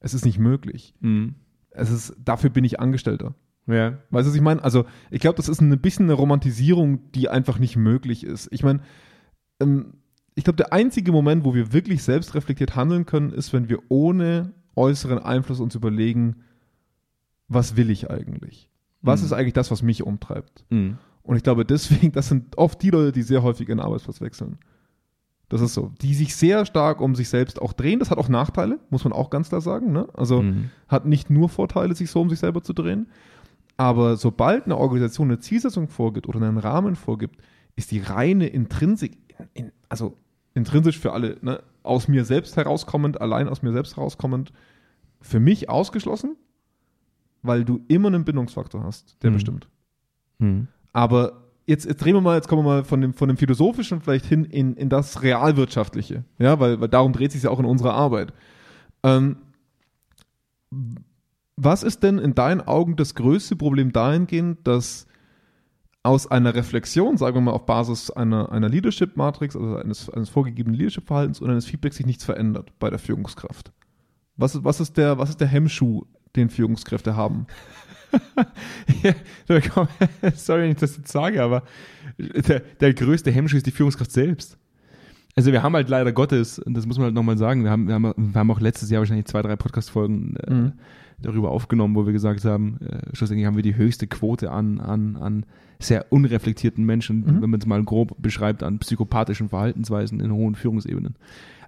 [0.01, 0.95] Es ist nicht möglich.
[1.01, 1.35] Mhm.
[1.71, 3.35] Es ist, dafür bin ich Angestellter.
[3.67, 3.99] Ja.
[4.11, 4.63] Weißt du, was ich meine?
[4.65, 8.49] Also, ich glaube, das ist ein bisschen eine Romantisierung, die einfach nicht möglich ist.
[8.51, 8.81] Ich meine,
[9.61, 9.95] ähm,
[10.35, 14.53] ich glaube, der einzige Moment, wo wir wirklich selbstreflektiert handeln können, ist, wenn wir ohne
[14.75, 16.43] äußeren Einfluss uns überlegen,
[17.49, 18.69] was will ich eigentlich?
[19.03, 19.27] Was Mhm.
[19.27, 20.65] ist eigentlich das, was mich umtreibt?
[20.71, 20.99] Mhm.
[21.23, 24.59] Und ich glaube, deswegen, das sind oft die Leute, die sehr häufig ihren Arbeitsplatz wechseln.
[25.53, 25.93] Das ist so.
[26.01, 27.99] Die sich sehr stark um sich selbst auch drehen.
[27.99, 29.93] Das hat auch Nachteile, muss man auch ganz klar sagen.
[29.93, 30.09] Ne?
[30.15, 30.71] Also Mhm.
[30.89, 33.09] hat nicht nur Vorteile, sich so um sich selber zu drehen.
[33.77, 37.37] Aber sobald eine Organisation eine Zielsetzung vorgibt oder einen Rahmen vorgibt,
[37.77, 39.19] ist die reine Intrinsik,
[39.53, 40.17] in, also
[40.55, 44.53] intrinsisch für alle, ne, aus mir selbst herauskommend, allein aus mir selbst herauskommend,
[45.21, 46.37] für mich ausgeschlossen,
[47.43, 49.35] weil du immer einen Bindungsfaktor hast, der Mhm.
[49.35, 49.69] bestimmt.
[50.39, 50.69] Mhm.
[50.95, 54.01] Aber jetzt, jetzt drehen wir mal, jetzt kommen wir mal von dem, von dem Philosophischen
[54.01, 56.25] vielleicht hin in, in das Realwirtschaftliche.
[56.39, 58.33] Ja, weil, weil darum dreht sich ja auch in unserer Arbeit.
[59.03, 59.37] Ähm,
[61.57, 65.07] was ist denn in deinen Augen das größte Problem dahingehend, dass
[66.03, 70.77] aus einer Reflexion, sagen wir mal auf Basis einer, einer Leadership-Matrix, also eines, eines vorgegebenen
[70.77, 73.73] Leadership-Verhaltens und eines Feedbacks sich nichts verändert bei der Führungskraft?
[74.37, 77.47] Was, was, ist der, was ist der Hemmschuh, den Führungskräfte haben?
[79.49, 79.89] Ja, komm,
[80.35, 81.63] sorry, wenn ich das jetzt sage, aber
[82.19, 84.57] der, der größte Hemmschuh ist die Führungskraft selbst.
[85.35, 87.87] Also wir haben halt leider Gottes, und das muss man halt nochmal sagen, wir haben,
[87.89, 90.73] wir, haben, wir haben auch letztes Jahr wahrscheinlich zwei, drei Podcast-Folgen äh, Mhm.
[91.21, 95.17] darüber aufgenommen, wo wir gesagt haben, äh, schlussendlich haben wir die höchste Quote an, an,
[95.17, 95.47] an
[95.81, 97.43] sehr unreflektierten Menschen, Mhm.
[97.43, 101.17] wenn man es mal grob beschreibt, an psychopathischen Verhaltensweisen in hohen Führungsebenen.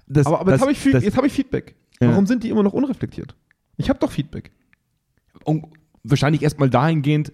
[0.06, 1.74] Das, Aber, aber das, jetzt habe ich, hab ich Feedback.
[2.00, 2.08] Ja.
[2.10, 3.34] Warum sind die immer noch unreflektiert?
[3.78, 4.50] Ich habe doch Feedback.
[5.44, 5.66] um,
[6.04, 7.32] wahrscheinlich erstmal dahingehend,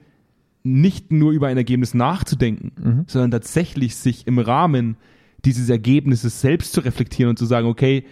[0.62, 3.04] nicht nur über ein Ergebnis nachzudenken, Mhm.
[3.06, 4.96] sondern tatsächlich sich im Rahmen
[5.44, 8.04] dieses Ergebnisses selbst zu reflektieren und zu sagen, okay,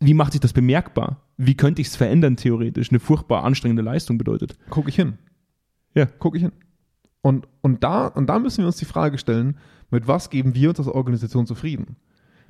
[0.00, 1.22] wie macht sich das bemerkbar?
[1.36, 2.90] Wie könnte ich es verändern, theoretisch?
[2.90, 4.56] Eine furchtbar anstrengende Leistung bedeutet.
[4.70, 5.14] Gucke ich hin.
[5.94, 6.06] Ja.
[6.06, 6.52] Gucke ich hin.
[7.20, 9.56] Und, und, da, und da müssen wir uns die Frage stellen,
[9.90, 11.96] mit was geben wir uns als Organisation zufrieden?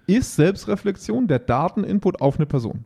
[0.06, 2.84] Ist Selbstreflexion der Dateninput auf eine Person?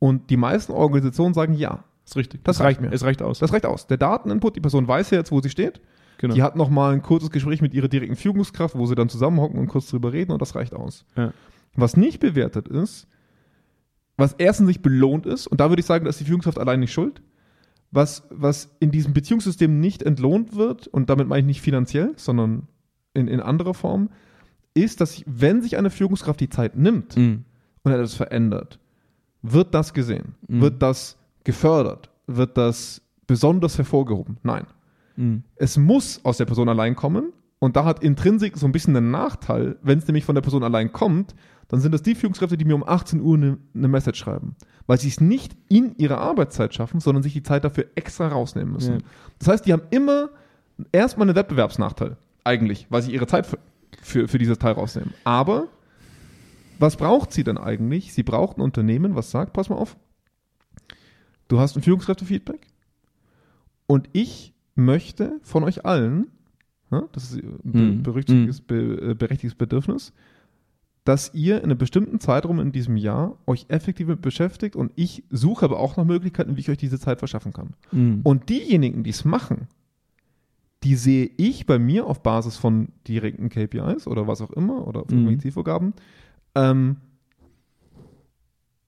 [0.00, 1.84] Und die meisten Organisationen sagen ja.
[2.08, 2.42] Ist richtig.
[2.44, 2.92] Das reicht reicht mir.
[2.94, 3.38] Es reicht aus.
[3.38, 3.86] Das reicht aus.
[3.86, 5.80] Der Dateninput, die Person weiß ja jetzt, wo sie steht.
[6.18, 6.34] genau.
[6.34, 9.68] Die hat nochmal ein kurzes Gespräch mit ihrer direkten Führungskraft, wo sie dann zusammenhocken und
[9.68, 11.04] kurz drüber reden und das reicht aus.
[11.16, 11.32] Ja.
[11.76, 13.06] Was nicht bewertet ist,
[14.16, 16.80] was erstens nicht belohnt ist, und da würde ich sagen, da ist die Führungskraft allein
[16.80, 17.22] nicht schuld,
[17.90, 22.66] was, was in diesem Beziehungssystem nicht entlohnt wird, und damit meine ich nicht finanziell, sondern
[23.14, 24.10] in, in anderer Form,
[24.74, 27.44] ist, dass wenn sich eine Führungskraft die Zeit nimmt Mhm.
[27.82, 28.78] und etwas verändert,
[29.42, 30.60] wird das gesehen, Mhm.
[30.62, 31.17] wird das
[31.48, 34.36] gefördert, wird das besonders hervorgehoben.
[34.42, 34.66] Nein.
[35.16, 35.44] Mhm.
[35.56, 37.32] Es muss aus der Person allein kommen.
[37.58, 39.78] Und da hat Intrinsik so ein bisschen einen Nachteil.
[39.80, 41.34] Wenn es nämlich von der Person allein kommt,
[41.68, 44.56] dann sind das die Führungskräfte, die mir um 18 Uhr eine, eine Message schreiben.
[44.86, 48.74] Weil sie es nicht in ihrer Arbeitszeit schaffen, sondern sich die Zeit dafür extra rausnehmen
[48.74, 48.96] müssen.
[48.96, 49.06] Ja.
[49.38, 50.28] Das heißt, die haben immer
[50.92, 52.18] erstmal einen Wettbewerbsnachteil.
[52.44, 53.58] Eigentlich, weil sie ihre Zeit für,
[54.02, 55.14] für, für dieses Teil rausnehmen.
[55.24, 55.68] Aber
[56.78, 58.12] was braucht sie denn eigentlich?
[58.12, 59.96] Sie braucht ein Unternehmen, was sagt, pass mal auf,
[61.48, 62.66] du hast ein Führungskräftefeedback
[63.86, 66.28] und ich möchte von euch allen,
[67.12, 68.02] das ist ein be Mhm.
[68.02, 70.12] berechtigtes, be äh, berechtigtes Bedürfnis,
[71.04, 75.24] dass ihr in einem bestimmten Zeitraum in diesem Jahr euch effektiv mit beschäftigt und ich
[75.30, 77.70] suche aber auch nach Möglichkeiten, wie ich euch diese Zeit verschaffen kann.
[77.92, 78.20] Mhm.
[78.24, 79.68] Und diejenigen, die es machen,
[80.84, 85.04] die sehe ich bei mir auf Basis von direkten KPIs oder was auch immer oder
[85.06, 85.40] von Mhm.
[85.40, 85.94] Zielvorgaben
[86.54, 86.98] ähm,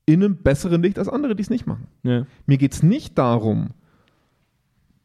[0.05, 1.87] in einem besseren Licht als andere, die es nicht machen.
[2.03, 2.25] ja.
[2.45, 3.71] Mir geht es nicht darum,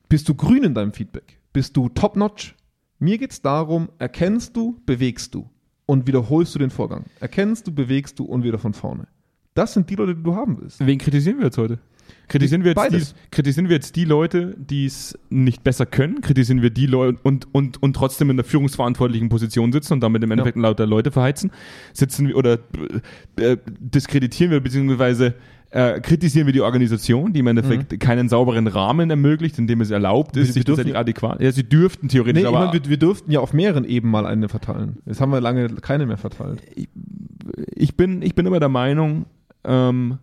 [0.08, 1.38] bist du grün in deinem Feedback?
[1.52, 2.54] Bist du top-notch?
[2.98, 5.48] Mir geht es darum, erkennst du, bewegst du
[5.84, 7.04] und wiederholst du den Vorgang.
[7.20, 9.08] Erkennst du, bewegst du und wieder von vorne.
[9.54, 10.84] Das sind die Leute, die du haben willst.
[10.84, 11.78] Wen kritisieren wir jetzt heute?
[12.28, 16.20] Kritisieren wir, jetzt die, kritisieren wir jetzt die Leute, die es nicht besser können?
[16.22, 20.24] Kritisieren wir die Leute und, und, und trotzdem in der führungsverantwortlichen Position sitzen und damit
[20.24, 21.52] im Endeffekt lauter Leute verheizen?
[21.92, 22.58] Sitzen wir oder
[23.38, 25.34] äh, diskreditieren wir beziehungsweise
[25.70, 29.90] äh, kritisieren wir die Organisation, die im Endeffekt keinen sauberen Rahmen ermöglicht, in dem es
[29.90, 31.40] erlaubt ist, wir sich dürfen- adäquat.
[31.40, 34.10] Ja, sie dürften theoretisch, Nee, ich aber meine, wir, wir dürften ja auf mehreren Ebenen
[34.12, 34.98] mal eine verteilen.
[35.06, 36.62] Jetzt haben wir lange keine mehr verteilt.
[37.74, 39.26] ich bin, ich bin immer der Meinung,
[39.64, 40.18] ähm,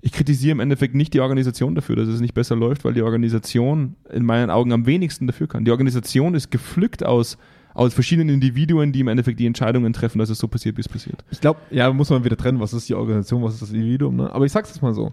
[0.00, 3.02] ich kritisiere im Endeffekt nicht die Organisation dafür, dass es nicht besser läuft, weil die
[3.02, 5.64] Organisation in meinen Augen am wenigsten dafür kann.
[5.64, 7.36] Die Organisation ist gepflückt aus,
[7.74, 10.88] aus verschiedenen Individuen, die im Endeffekt die Entscheidungen treffen, dass es so passiert, wie es
[10.88, 11.24] passiert.
[11.30, 14.16] Ich glaube, ja, muss man wieder trennen, was ist die Organisation, was ist das Individuum.
[14.16, 14.32] Ne?
[14.32, 15.12] Aber ich sag's jetzt mal so.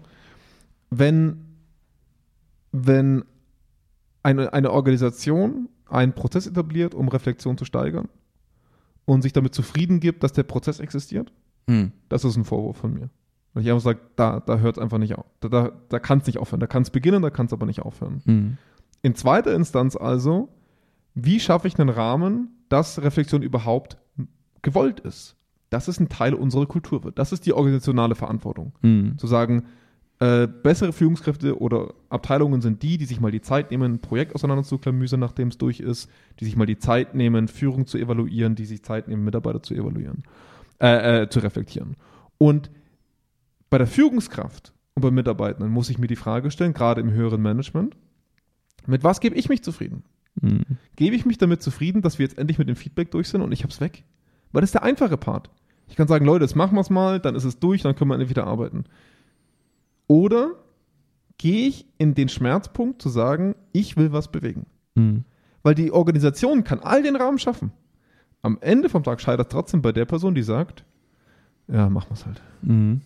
[0.90, 1.38] Wenn,
[2.70, 3.24] wenn
[4.22, 8.08] eine, eine Organisation einen Prozess etabliert, um Reflexion zu steigern
[9.04, 11.32] und sich damit zufrieden gibt, dass der Prozess existiert,
[12.08, 13.10] das ist ein Vorwurf von mir.
[13.56, 15.24] Und ich einfach sage, da, da hört es einfach nicht auf.
[15.40, 16.60] Da, da, da kann es nicht aufhören.
[16.60, 18.20] Da kann es beginnen, da kann es aber nicht aufhören.
[18.26, 18.58] Mhm.
[19.00, 20.50] In zweiter Instanz also,
[21.14, 23.96] wie schaffe ich einen Rahmen, dass Reflexion überhaupt
[24.60, 25.36] gewollt ist?
[25.70, 27.18] Dass es ein Teil unserer Kultur wird.
[27.18, 28.74] Das ist die organisationale Verantwortung.
[28.82, 29.16] Mhm.
[29.16, 29.62] Zu sagen,
[30.18, 34.34] äh, bessere Führungskräfte oder Abteilungen sind die, die sich mal die Zeit nehmen, ein Projekt
[34.34, 38.66] auseinanderzuklamüsern, nachdem es durch ist, die sich mal die Zeit nehmen, Führung zu evaluieren, die
[38.66, 40.24] sich Zeit nehmen, Mitarbeiter zu evaluieren,
[40.78, 41.96] äh, äh, zu reflektieren.
[42.36, 42.70] Und
[43.70, 47.42] bei der Führungskraft und bei Mitarbeitenden muss ich mir die Frage stellen, gerade im höheren
[47.42, 47.96] Management,
[48.86, 50.04] mit was gebe ich mich zufrieden?
[50.40, 50.64] Mhm.
[50.96, 53.52] Gebe ich mich damit zufrieden, dass wir jetzt endlich mit dem Feedback durch sind und
[53.52, 54.04] ich hab's weg?
[54.52, 55.50] Weil das ist der einfache Part.
[55.88, 58.10] Ich kann sagen, Leute, jetzt machen wir es mal, dann ist es durch, dann können
[58.10, 58.84] wir endlich wieder arbeiten.
[60.08, 60.52] Oder
[61.38, 64.66] gehe ich in den Schmerzpunkt zu sagen, ich will was bewegen?
[64.94, 65.24] Mhm.
[65.62, 67.72] Weil die Organisation kann all den Rahmen schaffen.
[68.42, 70.84] Am Ende vom Tag scheitert trotzdem bei der Person, die sagt,
[71.68, 72.42] ja, machen wir es halt.
[72.62, 73.00] Mhm.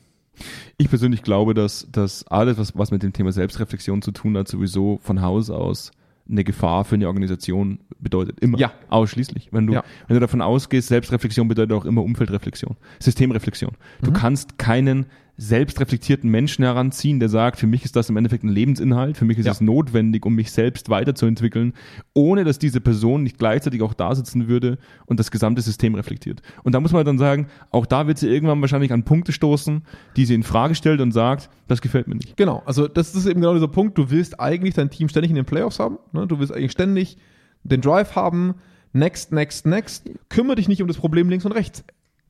[0.78, 4.48] Ich persönlich glaube, dass, dass alles, was, was mit dem Thema Selbstreflexion zu tun hat,
[4.48, 5.90] sowieso von Haus aus
[6.28, 8.38] eine Gefahr für eine Organisation bedeutet.
[8.40, 8.56] Immer.
[8.58, 8.72] Ja.
[8.88, 9.48] Ausschließlich.
[9.50, 9.84] Wenn du, Ja.
[10.06, 12.76] wenn du davon ausgehst, Selbstreflexion bedeutet auch immer Umfeldreflexion.
[13.00, 13.72] Systemreflexion.
[14.02, 14.14] Du Mhm.
[14.14, 15.06] kannst keinen
[15.40, 19.38] selbstreflektierten Menschen heranziehen, der sagt, für mich ist das im Endeffekt ein Lebensinhalt, für mich
[19.38, 19.52] ist Ja.
[19.52, 21.72] es notwendig, um mich selbst weiterzuentwickeln,
[22.12, 24.76] ohne dass diese Person nicht gleichzeitig auch da sitzen würde
[25.06, 26.42] und das gesamte System reflektiert.
[26.62, 29.82] Und da muss man dann sagen, auch da wird sie irgendwann wahrscheinlich an Punkte stoßen,
[30.16, 32.36] die sie in Frage stellt und sagt, das gefällt mir nicht.
[32.36, 33.96] Genau, also das ist eben genau dieser Punkt.
[33.96, 35.96] Du willst eigentlich dein Team ständig in den Playoffs haben.
[36.12, 36.26] Ne?
[36.26, 37.16] Du willst eigentlich ständig
[37.64, 38.56] den Drive haben.
[38.92, 40.10] Next, next, next.
[40.28, 41.82] Kümmere dich nicht um das Problem links und rechts.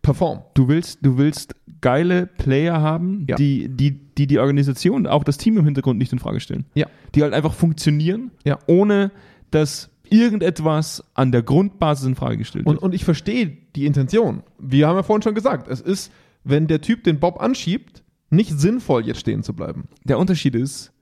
[0.02, 0.42] Perform.
[0.54, 3.36] Du willst, du willst geile Player haben, Ja.
[3.36, 6.64] die, die, die die Organisation, auch das Team im Hintergrund nicht in Frage stellen.
[6.74, 6.86] Ja.
[7.14, 8.58] Die halt einfach funktionieren, Ja.
[8.66, 9.10] ohne
[9.50, 12.82] dass irgendetwas an der Grundbasis in Frage gestellt Und, wird.
[12.82, 14.42] und ich verstehe die Intention.
[14.58, 16.12] Wir haben ja vorhin schon gesagt, es ist,
[16.44, 19.84] wenn der Typ den Bob anschiebt, nicht sinnvoll, jetzt stehen zu bleiben.
[20.04, 20.92] Der Unterschied ist,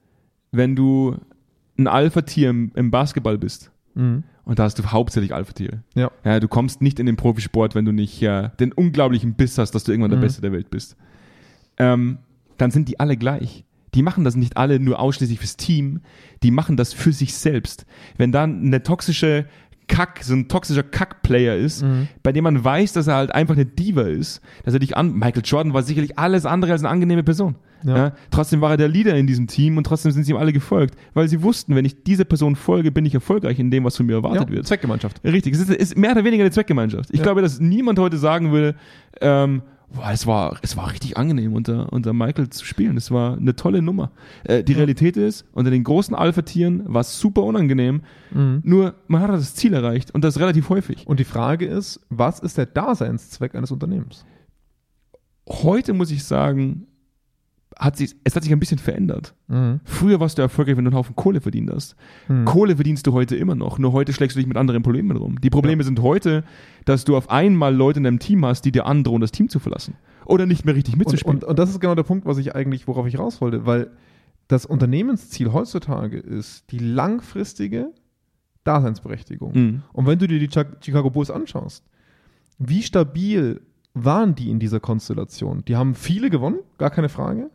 [0.52, 1.16] wenn du
[1.78, 3.70] ein Alpha-Tier im, im Basketball bist,
[4.44, 5.82] und da hast du hauptsächlich Alpha-Tiere.
[5.94, 6.10] Ja.
[6.24, 9.72] Ja, du kommst nicht in den Profisport, wenn du nicht äh, den unglaublichen Biss hast,
[9.72, 10.22] dass du irgendwann der Mhm.
[10.24, 10.96] Beste der Welt bist.
[11.78, 12.18] Ähm,
[12.56, 13.64] dann sind die alle gleich.
[13.94, 16.00] Die machen das nicht alle nur ausschließlich fürs Team,
[16.42, 17.86] die machen das für sich selbst.
[18.16, 19.46] Wenn dann eine toxische
[19.88, 22.08] Kack, so ein toxischer Kack-Player ist, Mhm.
[22.22, 25.14] bei dem man weiß, dass er halt einfach eine Diva ist, dass er dich an.
[25.14, 27.56] Michael Jordan war sicherlich alles andere als eine angenehme Person.
[27.84, 27.96] Ja.
[27.96, 28.12] Ja.
[28.32, 30.96] trotzdem war er der Leader in diesem Team und trotzdem sind sie ihm alle gefolgt,
[31.14, 34.04] weil sie wussten, wenn ich dieser Person folge, bin ich erfolgreich in dem, was von
[34.06, 34.54] mir erwartet ja.
[34.56, 34.66] wird.
[34.66, 35.20] Zweckgemeinschaft.
[35.24, 37.10] Richtig, es ist, ist mehr oder weniger eine Zweckgemeinschaft.
[37.12, 38.74] Ich glaube, dass niemand heute sagen würde,
[39.20, 42.96] ähm, boah, es war, es war richtig angenehm, unter, unter Michael zu spielen.
[42.96, 44.10] Es war eine tolle Nummer.
[44.44, 48.02] Äh, die Realität ist, unter den großen Alpha-Tieren war es super unangenehm,
[48.62, 51.06] nur man hat das Ziel erreicht und das relativ häufig.
[51.06, 54.26] Und die Frage ist, was ist der Daseinszweck eines Unternehmens?
[55.48, 56.87] Heute muss ich sagen,
[57.78, 59.34] hat sich, es hat sich ein bisschen verändert.
[59.84, 61.94] Früher warst du erfolgreich, wenn du einen Haufen Kohle verdient hast.
[62.26, 62.44] Mhm.
[62.44, 65.40] Kohle verdienst du heute immer noch, nur heute schlägst du dich mit anderen Problemen rum.
[65.40, 66.42] Die Probleme sind heute,
[66.86, 69.60] dass du auf einmal Leute in deinem Team hast, die dir androhen, das Team zu
[69.60, 69.94] verlassen.
[70.26, 71.38] Oder nicht mehr richtig Und, mitzuspielen.
[71.38, 73.90] und, und das ist genau der Punkt, was ich eigentlich, worauf ich raus wollte, weil
[74.48, 77.92] das Unternehmensziel heutzutage ist die langfristige
[78.64, 79.52] Daseinsberechtigung.
[79.54, 79.82] Mhm.
[79.92, 81.84] Und wenn du dir die Chi- Chicago Bulls anschaust,
[82.58, 83.60] wie stabil
[83.94, 85.64] waren die in dieser Konstellation?
[85.66, 87.50] Die haben viele gewonnen, gar keine Frage.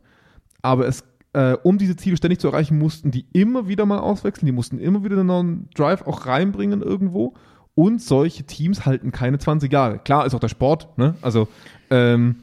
[0.63, 4.47] Aber es, äh, um diese Ziele ständig zu erreichen, mussten die immer wieder mal auswechseln.
[4.47, 7.35] Die mussten immer wieder einen neuen Drive auch reinbringen irgendwo.
[7.75, 9.99] Und solche Teams halten keine 20 Jahre.
[9.99, 11.15] Klar ist auch der Sport, ne?
[11.21, 11.47] Also,
[11.89, 12.35] ähm,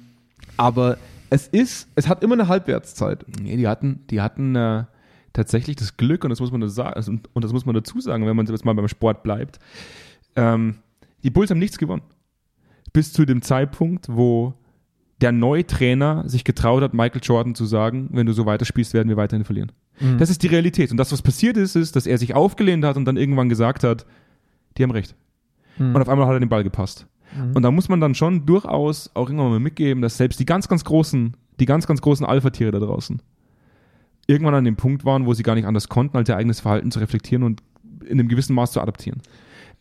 [0.56, 0.98] aber
[1.30, 3.24] es ist, es hat immer eine Halbwertszeit.
[3.40, 4.84] Nee, die hatten, die hatten äh,
[5.32, 8.26] tatsächlich das Glück, und das muss man sagen, also, und das muss man dazu sagen,
[8.26, 9.60] wenn man jetzt mal beim Sport bleibt.
[10.34, 10.78] Ähm,
[11.22, 12.02] die Bulls haben nichts gewonnen.
[12.92, 14.54] Bis zu dem Zeitpunkt, wo
[15.20, 19.08] der neue Trainer sich getraut hat, Michael Jordan zu sagen, wenn du so weiterspielst, werden
[19.08, 19.72] wir weiterhin verlieren.
[20.18, 20.90] Das ist die Realität.
[20.90, 23.84] Und das, was passiert ist, ist, dass er sich aufgelehnt hat und dann irgendwann gesagt
[23.84, 24.06] hat,
[24.78, 25.14] die haben recht.
[25.76, 25.94] Mhm.
[25.94, 27.06] Und auf einmal hat er den Ball gepasst.
[27.54, 30.66] Und da muss man dann schon durchaus auch irgendwann mal mitgeben, dass selbst die ganz,
[30.68, 33.22] ganz großen, die ganz, ganz großen Alpha-Tiere da draußen
[34.30, 36.90] irgendwann an dem Punkt waren, wo sie gar nicht anders konnten, als ihr eigenes Verhalten
[36.90, 37.62] zu reflektieren und
[38.04, 39.20] in einem gewissen Maß zu adaptieren.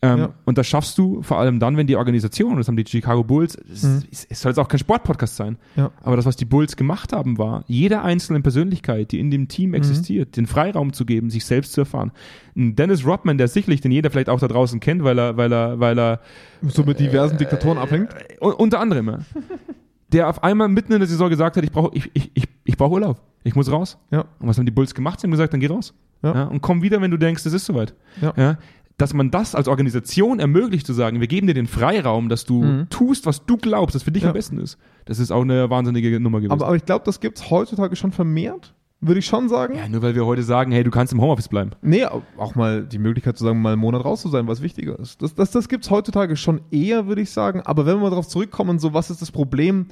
[0.02, 0.28] Ähm, Ja.
[0.46, 3.54] Und das schaffst du vor allem dann, wenn die Organisation, das haben die Chicago Bulls,
[3.70, 4.02] es, Mhm.
[4.10, 5.90] es, soll jetzt auch kein Sportpodcast sein, Ja.
[6.02, 9.48] aber das, was die Bulls gemacht haben, war, jeder einzelnen Persönlichkeit, die in dem Mhm.
[9.48, 12.12] Team existiert, den Freiraum zu geben, sich selbst zu erfahren.
[12.56, 15.52] Ein Dennis Rodman, der sicherlich, den jeder vielleicht auch da draußen kennt, weil er, weil
[15.52, 16.20] er, weil er
[16.66, 18.08] So mit diversen Diktatoren abhängt.
[18.40, 19.18] U- unter anderem, ja.
[20.12, 22.76] der auf einmal mitten in der Saison gesagt hat, ich brauche ich, ich, ich, ich
[22.78, 23.20] brauch Urlaub.
[23.44, 23.96] Ich muss raus.
[24.10, 24.22] Ja.
[24.38, 25.20] Und was haben die Bulls gemacht?
[25.20, 25.94] Sie haben gesagt, dann geh raus.
[26.22, 26.34] Ja.
[26.34, 26.44] Ja.
[26.44, 27.94] und komm wieder, wenn du denkst, es ist soweit.
[28.20, 28.58] Ja.
[29.00, 32.62] Dass man das als Organisation ermöglicht zu sagen, wir geben dir den Freiraum, dass du
[32.62, 32.86] Mhm.
[32.90, 34.28] tust, was du glaubst, das für dich Ja.
[34.30, 34.78] am besten ist.
[35.06, 36.52] Das ist auch eine wahnsinnige Nummer gewesen.
[36.52, 39.76] Aber, aber ich glaube, das gibt's heutzutage schon vermehrt, würde ich schon sagen.
[39.76, 41.70] ja, nur weil wir heute sagen, hey, du kannst im Homeoffice bleiben.
[41.82, 44.98] Nee, auch mal die Möglichkeit zu sagen, mal einen Monat raus zu sein, was wichtiger
[44.98, 45.22] ist.
[45.22, 47.62] Das, das, das gibt's heutzutage schon eher, würde ich sagen.
[47.64, 49.86] Aber wenn wir mal darauf zurückkommen, so was ist das Problem,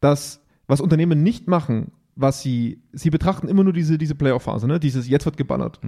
[0.00, 4.78] dass was Unternehmen nicht machen, was sie, sie betrachten immer nur diese, diese Playoff-Phase, ne?
[4.78, 5.80] Dieses jetzt wird geballert.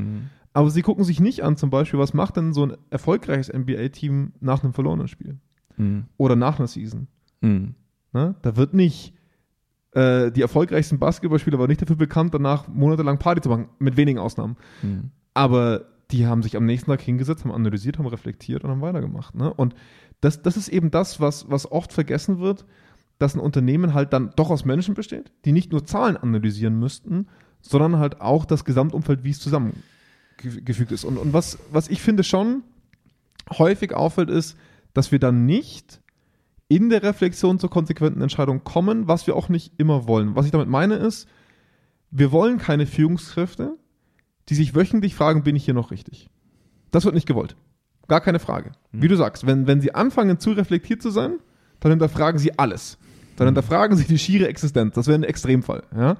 [0.52, 4.32] Aber sie gucken sich nicht an, zum Beispiel, was macht denn so ein erfolgreiches NBA-Team
[4.40, 5.38] nach einem verlorenen Spiel?
[5.76, 6.04] Mhm.
[6.16, 7.08] Oder nach einer Season?
[7.40, 7.74] Mhm.
[8.12, 8.34] Ne?
[8.42, 9.14] Da wird nicht
[9.92, 14.18] äh, die erfolgreichsten Basketballspieler waren nicht dafür bekannt, danach monatelang Party zu machen, mit wenigen
[14.18, 14.56] Ausnahmen.
[14.82, 15.10] Mhm.
[15.34, 19.34] Aber die haben sich am nächsten Tag hingesetzt, haben analysiert, haben reflektiert und haben weitergemacht.
[19.34, 19.52] Ne?
[19.52, 19.74] Und
[20.20, 22.64] das, das ist eben das, was, was oft vergessen wird,
[23.22, 27.28] dass ein Unternehmen halt dann doch aus Menschen besteht, die nicht nur Zahlen analysieren müssten,
[27.60, 31.04] sondern halt auch das Gesamtumfeld, wie es zusammengefügt ist.
[31.04, 32.64] Und, und was, was ich finde schon
[33.50, 34.56] häufig auffällt, ist,
[34.92, 36.00] dass wir dann nicht
[36.68, 40.34] in der Reflexion zur konsequenten Entscheidung kommen, was wir auch nicht immer wollen.
[40.34, 41.28] Was ich damit meine ist,
[42.10, 43.76] wir wollen keine Führungskräfte,
[44.48, 46.28] die sich wöchentlich fragen, bin ich hier noch richtig?
[46.90, 47.56] Das wird nicht gewollt.
[48.08, 48.72] Gar keine Frage.
[48.90, 51.38] Wie du sagst, wenn, wenn sie anfangen zu reflektiert zu sein,
[51.80, 52.98] dann hinterfragen sie alles.
[53.36, 54.94] Dann hinterfragen sie die schiere Existenz.
[54.94, 55.82] Das wäre ein Extremfall.
[55.96, 56.16] Ja?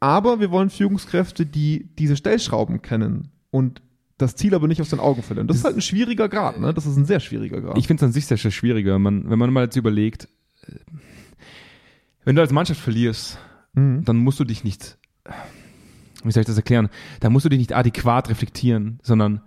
[0.00, 3.82] Aber wir wollen Führungskräfte, die diese Stellschrauben kennen und
[4.18, 5.46] das Ziel aber nicht aus den Augen verlieren.
[5.46, 6.58] Das ist halt ein schwieriger Grad.
[6.60, 6.74] Ne?
[6.74, 7.78] Das ist ein sehr schwieriger Grad.
[7.78, 8.98] Ich finde es an sich sehr, sehr schwieriger.
[8.98, 10.28] Man, wenn man mal jetzt überlegt,
[10.66, 10.74] äh,
[12.24, 13.38] wenn du als Mannschaft verlierst,
[13.72, 14.04] Mhm.
[14.04, 14.98] dann musst du dich nicht,
[16.24, 16.88] wie soll ich das erklären,
[17.20, 19.42] da musst du dich nicht adäquat reflektieren, sondern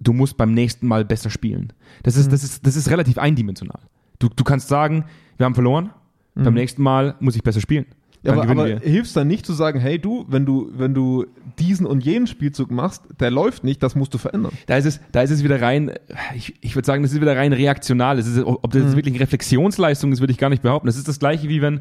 [0.00, 1.72] du musst beim nächsten Mal besser spielen.
[2.02, 2.30] Das ist, Mhm.
[2.30, 3.80] das ist, das ist relativ eindimensional.
[4.24, 5.04] Du, du kannst sagen,
[5.36, 5.90] wir haben verloren,
[6.34, 7.84] beim nächsten Mal muss ich besser spielen.
[7.88, 7.94] Mhm.
[8.26, 11.26] Ja, aber, aber hilft dann nicht zu sagen, hey du, wenn du, wenn du
[11.58, 14.52] diesen und jenen Spielzug machst, der läuft nicht, das musst du verändern.
[14.66, 15.92] Da ist es, da ist es wieder rein,
[16.34, 18.16] ich, ich würde sagen, das ist wieder rein reaktional.
[18.16, 18.96] Das ist, ob das Mhm.
[18.96, 20.86] wirklich eine Reflexionsleistung ist, würde ich gar nicht behaupten.
[20.86, 21.80] Das ist das gleiche wie wenn,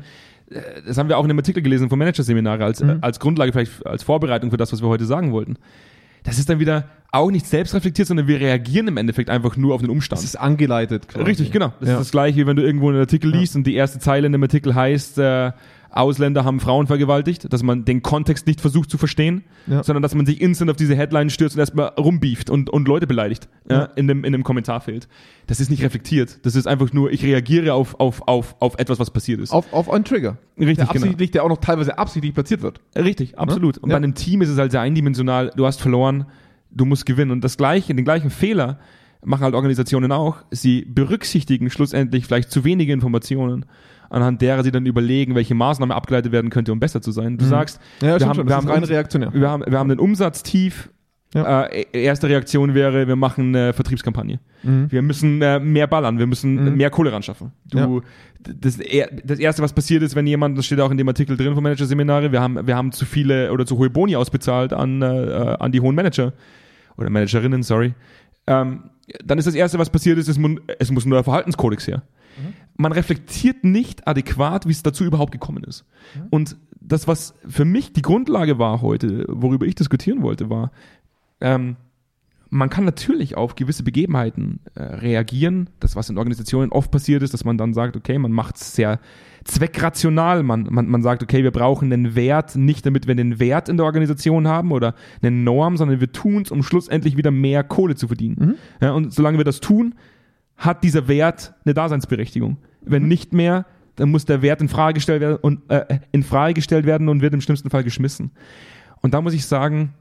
[0.50, 2.90] äh, das haben wir auch in einem Artikel gelesen vom Managerseminare als, Mhm.
[2.90, 5.56] äh, als Grundlage, vielleicht als Vorbereitung für das, was wir heute sagen wollten.
[6.24, 9.76] Das ist dann wieder auch nicht selbst reflektiert, sondern wir reagieren im Endeffekt einfach nur
[9.76, 10.18] auf den Umstand.
[10.20, 11.08] Das ist angeleitet.
[11.08, 11.26] Quasi.
[11.26, 11.72] Richtig, genau.
[11.80, 11.96] Das Ja.
[11.96, 13.40] ist das gleiche, wie wenn du irgendwo einen Artikel Ja.
[13.40, 15.52] liest und die erste Zeile in dem Artikel heißt, äh,
[15.94, 19.84] Ausländer haben Frauen vergewaltigt, dass man den Kontext nicht versucht zu verstehen, Ja.
[19.84, 23.06] sondern dass man sich instant auf diese Headline stürzt und erstmal rumbieft und, und Leute
[23.08, 23.84] beleidigt ja.
[23.96, 25.08] In, dem, in dem Kommentarfeld.
[25.48, 26.40] Das ist nicht reflektiert.
[26.46, 29.52] Das ist einfach nur, ich reagiere auf, auf, auf, auf etwas, was passiert ist.
[29.52, 30.38] Auf, auf einen Trigger.
[30.58, 30.92] Richtig, der genau.
[30.92, 32.82] absichtlich, der auch noch teilweise absichtlich platziert wird.
[32.96, 33.78] Richtig, absolut.
[33.78, 35.52] Und bei einem Team ist es halt sehr eindimensional.
[35.56, 36.26] Du hast verloren,
[36.72, 37.32] du musst gewinnen.
[37.32, 38.80] Und das gleiche, den gleichen Fehler
[39.24, 40.38] machen halt Organisationen auch.
[40.52, 43.66] Sie berücksichtigen schlussendlich vielleicht zu wenige Informationen,
[44.14, 47.38] anhand derer sie dann überlegen, welche Maßnahme abgeleitet werden könnte, um besser zu sein.
[47.38, 48.08] Du sagst, Mhm.
[48.08, 49.34] Ja, wir haben, wir haben, rein reaktionär.
[49.34, 50.90] wir haben, wir haben den Umsatz tief.
[51.36, 51.64] Ja.
[51.64, 54.40] Äh, erste Reaktion wäre, wir machen eine Vertriebskampagne.
[54.62, 54.92] Mhm.
[54.92, 56.78] Wir müssen äh, mehr ballern, wir müssen Mhm.
[56.78, 57.52] mehr Kohle ran schaffen.
[57.72, 58.04] Du,
[58.44, 61.36] das, er- das erste, was passiert ist, wenn jemand, das steht auch in dem Artikel
[61.36, 65.02] drin vom Managerseminare, wir haben, wir haben zu viele oder zu hohe Boni ausbezahlt an,
[65.02, 66.34] äh, äh, an die hohen Manager
[66.98, 67.96] oder Managerinnen, sorry.
[68.46, 68.84] Ähm,
[69.26, 70.38] dann ist das erste, was passiert ist, es,
[70.80, 72.04] es muss ein neuer Verhaltenskodex her.
[72.76, 75.86] Man reflektiert nicht adäquat, wie es dazu überhaupt gekommen ist.
[76.32, 80.72] Und das, was für mich die Grundlage war heute, worüber ich diskutieren wollte, war,
[81.40, 81.78] ähm,
[82.54, 85.72] man kann natürlich auf gewisse Begebenheiten äh, reagieren.
[85.80, 88.76] Das, was in Organisationen oft passiert ist, dass man dann sagt, okay, man macht es
[88.76, 89.00] sehr
[89.44, 90.44] zweckrational.
[90.44, 93.78] Man, man, man sagt, okay, wir brauchen einen Wert, nicht damit wir einen Wert in
[93.78, 97.96] der Organisation haben oder eine Norm, sondern wir tun es, um schlussendlich wieder mehr Kohle
[97.96, 98.56] zu verdienen.
[98.80, 99.96] Ja, und solange wir das tun,
[100.58, 102.58] hat dieser Wert eine Daseinsberechtigung.
[102.82, 106.54] Wenn nicht mehr, dann muss der Wert in Frage gestellt werden und äh, in Frage
[106.54, 108.32] gestellt werden und wird im schlimmsten Fall geschmissen.
[109.02, 109.94] Und da muss ich sagen,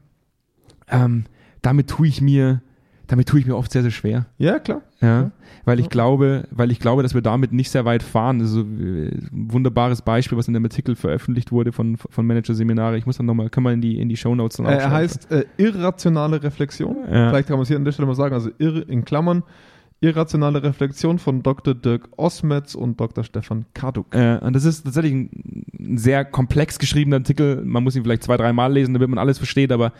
[0.89, 1.25] ähm,
[1.61, 2.61] damit tue ich mir,
[3.07, 4.25] damit tue ich mir oft sehr, sehr schwer.
[4.37, 4.81] Ja, klar.
[5.01, 5.31] Ja,
[5.65, 8.39] weil ich glaube, weil ich glaube, dass wir damit nicht sehr weit fahren.
[8.41, 12.97] Also äh, ein wunderbares Beispiel, was in dem Artikel veröffentlicht wurde von, von Manager-Seminare.
[12.97, 15.31] Ich muss dann nochmal, können wir in die, in die Shownotes dann Äh, er heißt
[15.31, 16.97] äh, irrationale Reflexion.
[17.11, 17.29] Ja.
[17.29, 19.43] Vielleicht kann man es hier an der Stelle mal sagen, also irr, in Klammern,
[20.03, 21.73] irrationale Reflexion von Dr.
[21.73, 23.23] Dirk Osmetz und Dr.
[23.23, 24.13] Stefan Karduk.
[24.13, 25.65] Äh, und das ist tatsächlich ein,
[25.97, 27.63] sehr komplex geschriebener Artikel.
[27.63, 29.93] Man muss ihn vielleicht zwei, dreimal lesen, damit man alles versteht, aber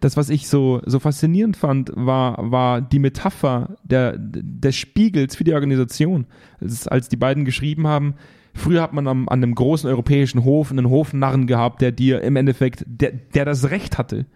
[0.00, 5.44] das, was ich so, so faszinierend fand, war, war die Metapher der, des Spiegels für
[5.44, 6.26] die Organisation.
[6.60, 8.14] Als, als die beiden geschrieben haben,
[8.54, 12.36] früher hat man am, an einem großen europäischen Hof einen Hofnarren gehabt, der dir im
[12.36, 14.26] Endeffekt, der, der das Recht hatte,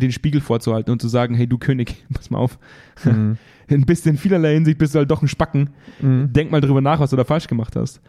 [0.00, 2.58] dir den Spiegel vorzuhalten und zu sagen, hey du König, pass mal auf,
[3.04, 3.36] Mhm.
[3.70, 5.70] ein bisschen in vielerlei Hinsicht bist du halt doch ein Spacken.
[6.00, 6.32] Mhm.
[6.32, 8.00] Denk mal drüber nach, was du da falsch gemacht hast.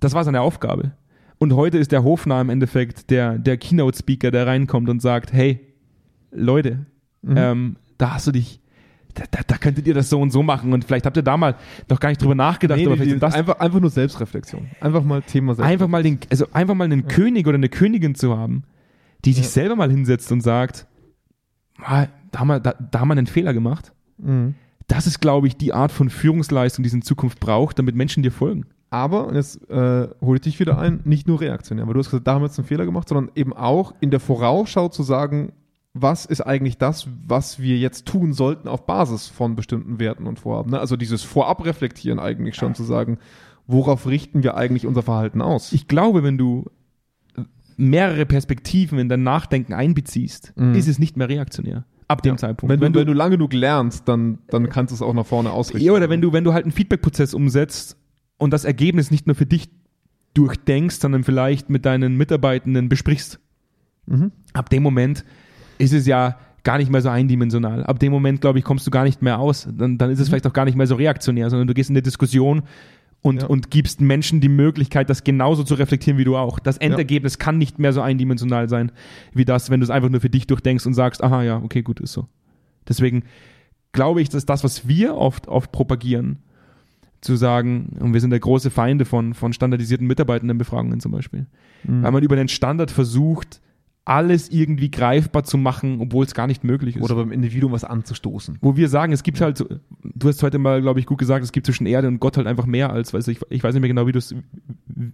[0.00, 0.92] Das war seine Aufgabe.
[1.38, 5.60] Und heute ist der Hofnarr im Endeffekt der, der Keynote-Speaker, der reinkommt und sagt, hey,
[6.32, 6.86] Leute,
[7.22, 7.34] Mhm.
[7.36, 8.60] ähm, da hast du dich
[9.14, 11.36] da, da, da könntet ihr das so und so machen und vielleicht habt ihr da
[11.38, 11.56] mal
[11.88, 14.66] noch gar nicht drüber nachgedacht, Nee, aber nee, das einfach, einfach nur Selbstreflexion.
[14.78, 15.64] Einfach mal Thema Selbstreflexion.
[15.72, 18.64] einfach mal den, also einfach mal einen König oder eine Königin zu haben,
[19.24, 19.50] die sich Ja.
[19.50, 20.95] selber mal hinsetzt und sagt, "Ah,
[21.78, 23.92] da haben wir, da, da haben wir einen Fehler gemacht.
[24.18, 24.54] Mhm.
[24.88, 28.22] Das ist, glaube ich, die Art von Führungsleistung, die es in Zukunft braucht, damit Menschen
[28.22, 28.66] dir folgen.
[28.90, 32.10] Aber, und jetzt äh, hole ich dich wieder ein, nicht nur reaktionär, weil du hast
[32.10, 35.02] gesagt, da haben wir jetzt einen Fehler gemacht, sondern eben auch in der Vorausschau zu
[35.02, 35.52] sagen,
[35.92, 40.38] was ist eigentlich das, was wir jetzt tun sollten auf Basis von bestimmten Werten und
[40.38, 40.70] Vorhaben.
[40.70, 40.78] Ne?
[40.78, 43.18] Also dieses Vorab-Reflektieren eigentlich schon zu sagen,
[43.66, 45.72] worauf richten wir eigentlich unser Verhalten aus?
[45.72, 46.66] Ich glaube, wenn du
[47.76, 50.74] mehrere Perspektiven in dein Nachdenken einbeziehst, Mhm.
[50.74, 51.84] ist es nicht mehr reaktionär.
[52.08, 52.36] Ab dem Ja.
[52.38, 52.80] Zeitpunkt.
[52.80, 55.50] Wenn, du, wenn du lang genug lernst, dann, dann kannst du es auch nach vorne
[55.50, 55.84] ausrichten.
[55.86, 57.96] Ja, oder wenn du, wenn du halt einen Feedback-Prozess umsetzt
[58.38, 59.68] und das Ergebnis nicht nur für dich
[60.34, 63.40] durchdenkst, sondern vielleicht mit deinen Mitarbeitenden besprichst.
[64.06, 64.30] Mhm.
[64.52, 65.24] Ab dem Moment
[65.78, 67.84] ist es ja gar nicht mehr so eindimensional.
[67.84, 69.68] Ab dem Moment, glaube ich, kommst du gar nicht mehr aus.
[69.72, 71.96] Dann, dann ist es vielleicht auch gar nicht mehr so reaktionär, sondern du gehst in
[71.96, 72.62] eine Diskussion
[73.22, 73.48] und, Ja.
[73.48, 76.58] und gibst Menschen die Möglichkeit, das genauso zu reflektieren wie du auch.
[76.58, 78.92] Das Endergebnis kann nicht mehr so eindimensional sein
[79.32, 81.82] wie das, wenn du es einfach nur für dich durchdenkst und sagst, aha, ja, okay,
[81.82, 82.28] gut, ist so.
[82.88, 83.24] Deswegen
[83.92, 86.38] glaube ich, dass das, was wir oft, oft propagieren,
[87.22, 91.46] zu sagen, und wir sind der große Feinde von, von standardisierten Mitarbeitendenbefragungen zum Beispiel,
[91.82, 92.02] Mhm.
[92.02, 93.60] weil man über den Standard versucht,
[94.06, 97.02] alles irgendwie greifbar zu machen, obwohl es gar nicht möglich ist.
[97.02, 98.58] Oder beim Individuum was anzustoßen.
[98.60, 99.66] wo wir sagen, es gibt halt, so-
[100.02, 102.46] du hast heute mal, glaube ich, gut gesagt, es gibt zwischen Erde und Gott halt
[102.46, 104.34] einfach mehr als, weiß ich, ich weiß nicht mehr genau, wie du es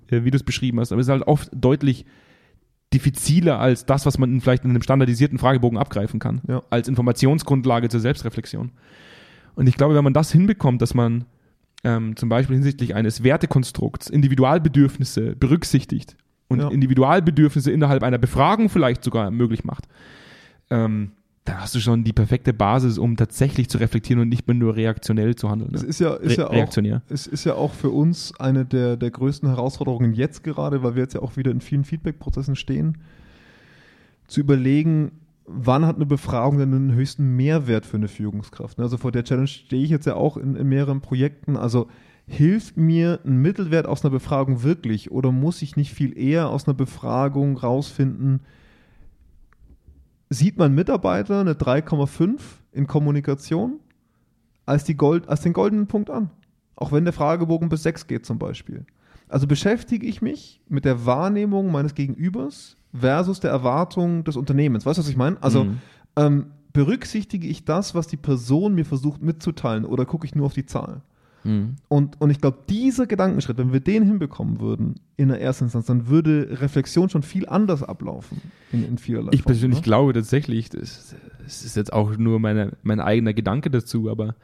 [0.08, 2.04] wie du es beschrieben hast, aber es ist halt oft deutlich
[2.92, 6.62] diffiziler als das, was man vielleicht in einem standardisierten Fragebogen abgreifen kann, Ja.
[6.68, 8.72] als Informationsgrundlage zur Selbstreflexion.
[9.54, 11.24] Und ich glaube, wenn man das hinbekommt, dass man
[11.84, 16.16] ähm, zum Beispiel hinsichtlich eines Wertekonstrukts Individualbedürfnisse berücksichtigt
[16.52, 16.68] und Ja.
[16.68, 19.88] Individualbedürfnisse innerhalb einer Befragung vielleicht sogar möglich macht,
[20.70, 21.12] ähm,
[21.44, 24.76] dann hast du schon die perfekte Basis, um tatsächlich zu reflektieren und nicht mehr nur
[24.76, 25.74] reaktionell zu handeln.
[25.74, 25.88] Es Ne?
[25.88, 26.76] ist ja, ist ja auch,
[27.08, 31.02] es ist ja auch für uns eine der, der größten Herausforderungen jetzt gerade, weil wir
[31.02, 32.98] jetzt ja auch wieder in vielen Feedback-Prozessen stehen,
[34.28, 35.12] zu überlegen,
[35.44, 38.78] wann hat eine Befragung denn den höchsten Mehrwert für eine Führungskraft?
[38.78, 41.56] Also vor der Challenge stehe ich jetzt ja auch in, in mehreren Projekten.
[41.56, 41.88] Also
[42.26, 46.66] hilft mir ein Mittelwert aus einer Befragung wirklich oder muss ich nicht viel eher aus
[46.66, 48.40] einer Befragung rausfinden,
[50.30, 52.40] sieht mein Mitarbeiter eine 3,5
[52.72, 53.80] in Kommunikation
[54.64, 56.30] als, die Gold, als den goldenen Punkt an?
[56.76, 58.86] Auch wenn der Fragebogen bis 6 geht zum Beispiel.
[59.28, 64.86] Also beschäftige ich mich mit der Wahrnehmung meines Gegenübers versus der Erwartung des Unternehmens.
[64.86, 65.42] Weißt du, was ich meine?
[65.42, 65.78] Also Mhm.
[66.16, 70.54] ähm, berücksichtige ich das, was die Person mir versucht mitzuteilen oder gucke ich nur auf
[70.54, 71.02] die Zahl?
[71.44, 71.76] Mhm.
[71.88, 75.86] Und, und ich glaube, dieser Gedankenschritt, wenn wir den hinbekommen würden in der ersten Instanz,
[75.86, 78.40] dann würde Reflexion schon viel anders ablaufen
[78.72, 79.84] in, in vielerlei Ich Form, persönlich ne?
[79.84, 84.36] glaube tatsächlich, das, das ist jetzt auch nur meine, mein eigener Gedanke dazu, aber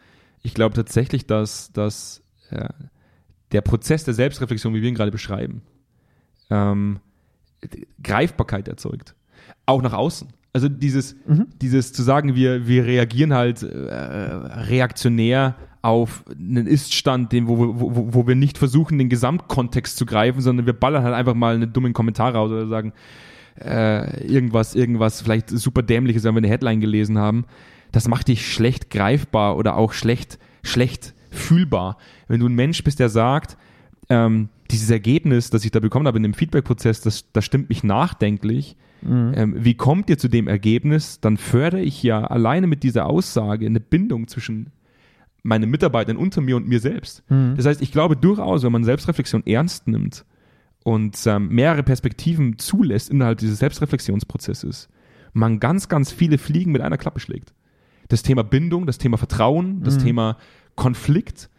[0.43, 2.69] ich glaube tatsächlich, dass, dass äh,
[3.53, 5.63] der Prozess der Selbstreflexion, wie wir ihn gerade beschreiben,
[6.51, 6.99] ähm,
[8.03, 9.15] Greifbarkeit erzeugt.
[9.67, 10.29] Auch nach außen.
[10.53, 11.47] Also dieses, Mhm.
[11.61, 18.15] dieses zu sagen, wir, wir reagieren halt äh, reaktionär auf einen Ist-Stand, den, wo, wo,
[18.15, 21.73] wo, wir nicht versuchen, den Gesamtkontext zu greifen, sondern wir ballern halt einfach mal einen
[21.73, 22.93] dummen Kommentar raus oder sagen,
[23.61, 27.45] äh, irgendwas, irgendwas vielleicht super dämliches, wenn wir eine Headline gelesen haben.
[27.93, 31.97] Das macht dich schlecht greifbar oder auch schlecht, schlecht fühlbar.
[32.27, 33.57] Wenn du ein Mensch bist, der sagt,
[34.09, 37.85] ähm, dieses Ergebnis, das ich da bekommen habe in dem Feedback-Prozess, das, das stimmt mich
[37.85, 38.77] nachdenklich.
[39.35, 41.21] Ähm, wie kommt ihr zu dem Ergebnis?
[41.21, 44.71] Dann fördere ich ja alleine mit dieser Aussage eine Bindung zwischen
[45.43, 47.23] meinen Mitarbeitern unter mir und mir selbst.
[47.57, 50.25] Das heißt, ich glaube durchaus, wenn man Selbstreflexion ernst nimmt
[50.85, 54.89] und ähm, mehrere Perspektiven zulässt innerhalb dieses Selbstreflexionsprozesses,
[55.33, 57.55] man ganz, ganz viele Fliegen mit einer Klappe schlägt.
[58.09, 60.39] Das Thema Bindung, das Thema Vertrauen, das Thema
[60.77, 61.51] Konflikt.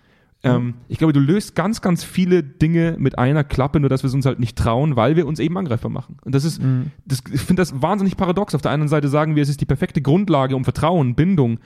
[0.41, 4.07] Ähm, ich glaube, du löst ganz, ganz viele Dinge mit einer Klappe, nur dass wir
[4.07, 6.17] es uns halt nicht trauen, weil wir uns eben angreifbar machen.
[6.23, 6.61] Und das ist,
[7.05, 8.55] das, ich finde das wahnsinnig paradox.
[8.55, 11.59] Auf der einen Seite sagen wir, es ist die perfekte Grundlage, um Vertrauen, Bindung,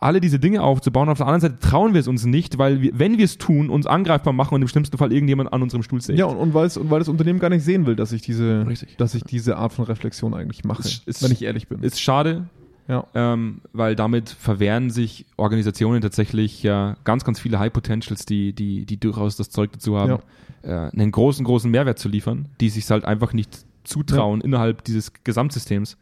[0.00, 1.08] alle diese Dinge aufzubauen.
[1.08, 3.68] Auf der anderen Seite trauen wir es uns nicht, weil wir, wenn wir es tun,
[3.68, 6.18] uns angreifbar machen und im schlimmsten Fall irgendjemand an unserem Stuhl sägt.
[6.18, 8.22] Ja, und, und, weil es, und weil das Unternehmen gar nicht sehen will, dass ich
[8.22, 8.96] diese, Richtig.
[8.96, 11.82] dass ich diese Art von Reflexion eigentlich mache, Es ist- wenn ich ehrlich bin.
[11.82, 12.46] Ist schade,
[12.86, 13.04] ja.
[13.14, 18.86] ähm, weil damit verwehren sich Organisationen tatsächlich ja ganz, ganz viele High Potentials, die, die,
[18.86, 20.18] die durchaus das Zeug dazu haben,
[20.62, 25.12] äh, einen großen, großen Mehrwert zu liefern, die sich halt einfach nicht zutrauen innerhalb dieses
[25.24, 25.96] Gesamtsystems,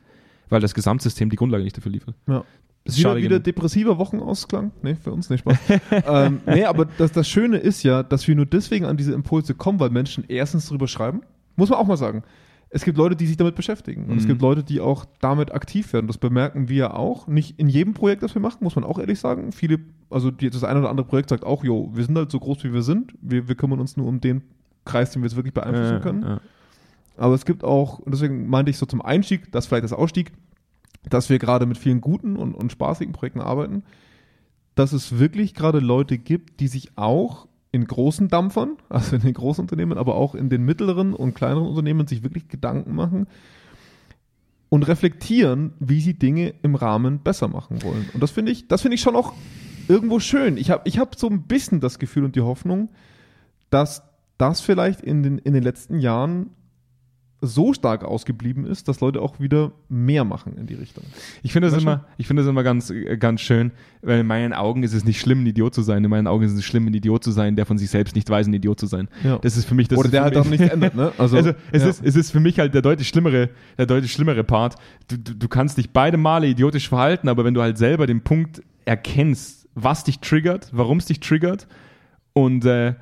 [0.50, 2.14] weil das Gesamtsystem die Grundlage nicht dafür liefert.
[2.28, 2.44] ja.
[2.86, 4.70] Ist wieder, wieder depressiver Wochenausklang?
[4.82, 5.58] Nee, für uns nicht Spaß.
[6.06, 9.54] ähm, nee, aber das, das Schöne ist ja, dass wir nur deswegen an diese Impulse
[9.54, 11.20] kommen, weil Menschen erstens drüber schreiben.
[11.56, 12.22] Muss man auch mal sagen.
[12.68, 14.06] es gibt Leute, die sich damit beschäftigen.
[14.06, 14.28] Und es Mhm.
[14.28, 16.06] gibt Leute, die auch damit aktiv werden.
[16.08, 17.26] Das bemerken wir auch.
[17.28, 19.52] Nicht in jedem Projekt, das wir machen, muss man auch ehrlich sagen.
[19.52, 19.78] Viele,
[20.10, 22.64] also die, das eine oder andere Projekt sagt auch, jo, wir sind halt so groß,
[22.64, 23.14] wie wir sind.
[23.22, 24.42] Wir, wir kümmern uns nur um den
[24.84, 26.22] Kreis, den wir jetzt wirklich beeinflussen Äh, können.
[26.24, 26.38] äh.
[27.16, 30.32] Aber es gibt auch, und deswegen meinte ich so zum Einstieg, das vielleicht das Ausstieg,
[31.08, 33.84] dass wir gerade mit vielen guten und, und spaßigen Projekten arbeiten,
[34.74, 39.34] dass es wirklich gerade Leute gibt, die sich auch in großen Dampfern, also in den
[39.34, 43.26] großen Unternehmen, aber auch in den mittleren und kleineren Unternehmen sich wirklich Gedanken machen
[44.68, 48.08] und reflektieren, wie sie Dinge im Rahmen besser machen wollen.
[48.12, 49.32] Und das finde ich, das ich schon auch
[49.88, 50.56] irgendwo schön.
[50.56, 52.90] Ich habe ich hab so ein bisschen das Gefühl und die Hoffnung,
[53.70, 54.02] dass
[54.38, 56.50] das vielleicht in den, in den letzten Jahren
[57.40, 61.04] so stark ausgeblieben ist, dass Leute auch wieder mehr machen in die Richtung.
[61.42, 63.72] Ich finde das immer, ich finde das immer ganz, äh, ganz schön,
[64.02, 66.02] weil in meinen Augen ist es nicht schlimm, ein Idiot zu sein.
[66.02, 68.28] In meinen Augen ist es schlimm, ein Idiot zu sein, der von sich selbst nicht
[68.30, 69.08] weiß, ein Idiot zu sein.
[69.22, 69.38] Ja.
[69.38, 69.98] Das ist für mich das.
[69.98, 71.12] Oder der halt auch nichts ändert, ne?
[71.18, 71.88] Also, Also, es, ja.
[71.88, 74.76] ist, es ist für mich halt der deutlich schlimmere, der deutlich schlimmere Part.
[75.08, 78.22] Du, du, du kannst dich beide Male idiotisch verhalten, aber wenn du halt selber den
[78.22, 81.66] Punkt erkennst, was dich triggert, warum es dich triggert
[82.32, 82.94] und äh,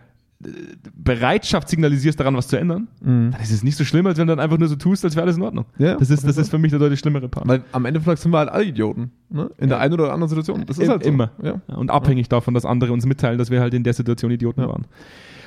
[0.94, 3.30] Bereitschaft signalisierst, daran was zu ändern, Mhm.
[3.32, 5.14] dann ist es nicht so schlimm, als wenn du dann einfach nur so tust, als
[5.16, 5.64] wäre alles in Ordnung.
[5.78, 7.48] Ja, das ist, das ist für mich der deutlich schlimmere Part.
[7.48, 9.10] Weil am Ende des Tages sind wir halt alle Idioten.
[9.30, 9.50] Ne?
[9.58, 10.64] In der einen oder anderen Situation.
[10.66, 11.08] Das ist halt so.
[11.08, 11.30] immer.
[11.42, 11.60] Ja.
[11.74, 14.68] Und abhängig davon, dass andere uns mitteilen, dass wir halt in der Situation Idioten Ja.
[14.68, 14.86] waren.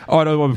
[0.10, 0.54] Aber da war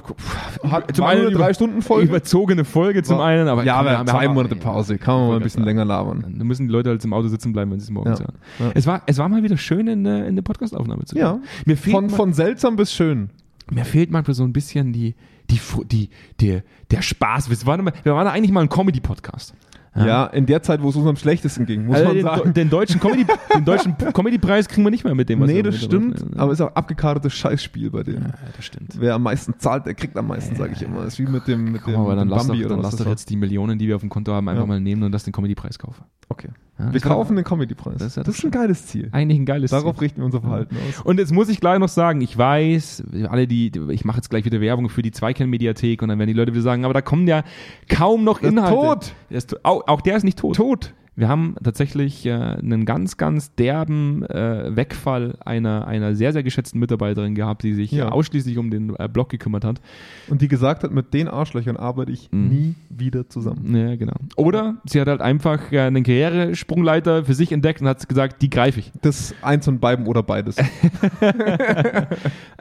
[0.71, 2.07] Hat zum einen eine drei Stunden Folge.
[2.09, 4.97] überzogene Folge zum einen, aber ja, aber wir zwei Monate Pause.
[4.97, 6.37] Kann man mal ein bisschen länger labern.
[6.39, 8.27] Dann müssen die Leute halt im Auto sitzen bleiben, wenn sie es morgens Ja.
[8.27, 8.35] hören.
[8.61, 8.71] Ja.
[8.75, 11.33] Es, war, es war mal wieder schön, in, äh, in der Podcast-Aufnahme zu Ja.
[11.33, 11.43] gehen.
[11.67, 13.31] Mir fehlt, Von, von seltsam bis schön.
[13.71, 15.15] Mir fehlt manchmal so ein bisschen die,
[15.51, 16.11] die, Fu- die,
[16.41, 17.51] der, der Spaß.
[17.51, 19.55] Wir waren, wir waren eigentlich mal ein Comedy-Podcast.
[19.93, 20.27] Ja.
[20.27, 22.55] in der Zeit, wo es uns am schlechtesten ging, muss Also man den, sagen.
[22.55, 25.41] den deutschen Comedy, den deutschen Comedy-Preis kriegen wir nicht mehr mit dem.
[25.41, 26.21] was nee, das stimmt.
[26.21, 28.23] drauf- Aber es ist auch abgekartetes Scheißspiel bei denen.
[28.27, 28.93] ja, das stimmt.
[29.01, 30.99] Wer am meisten zahlt, der kriegt am meisten, sage ich immer.
[31.03, 32.81] Das ist wie mit dem, mit Komm, dem, aber dann dem lass doch, Bambi dann
[32.83, 34.67] lass doch jetzt die Millionen, die wir auf dem Konto haben, einfach Ja.
[34.69, 36.05] mal nehmen und das den Comedy-Preis kaufen.
[36.29, 36.51] Okay.
[36.81, 37.99] Ja, Wir kaufen den Comedy-Preis.
[37.99, 39.09] Das Das, ist ist ein geiles Ziel.
[39.13, 40.05] eigentlich ein geiles Darauf Ziel.
[40.05, 41.03] richten wir unser Verhalten aus.
[41.03, 44.45] Und jetzt muss ich gleich noch sagen, ich weiß, alle die, ich mache jetzt gleich
[44.45, 47.27] wieder Werbung für die Zweikern-Mediathek und dann werden die Leute wieder sagen, aber da kommen
[47.29, 47.43] ja
[47.89, 48.75] kaum noch ist Inhalte.
[48.75, 49.13] tot.
[49.31, 50.57] Der ist to- auch, auch der ist nicht tot.
[50.57, 50.95] Tot.
[51.17, 56.79] Wir haben tatsächlich äh, einen ganz, ganz derben äh, Wegfall einer, einer sehr, sehr geschätzten
[56.81, 58.09] Mitarbeiterin gehabt, die sich Ja.
[58.11, 59.81] ausschließlich um den äh, Blog gekümmert hat.
[60.29, 62.49] Und die gesagt hat, mit den Arschlöchern arbeite ich Mhm.
[62.49, 63.75] nie wieder zusammen.
[63.77, 64.15] Ja, genau.
[64.37, 68.49] Oder sie hat halt einfach äh, einen Karrieresprungleiter für sich entdeckt und hat gesagt, die
[68.49, 68.93] greife ich.
[69.03, 70.57] Das eins von beiden oder beides.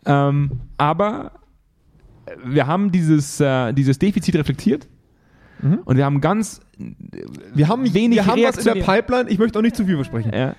[0.05, 1.31] Ähm, aber
[2.45, 4.87] wir haben dieses, äh, dieses Defizit reflektiert
[5.61, 5.79] Mhm.
[5.85, 6.61] und wir haben ganz
[7.53, 8.83] Wir haben, Wenig wir haben was in der.
[8.83, 9.29] Pipeline.
[9.29, 10.31] Ich möchte auch nicht zu viel versprechen.
[10.33, 10.55] ja,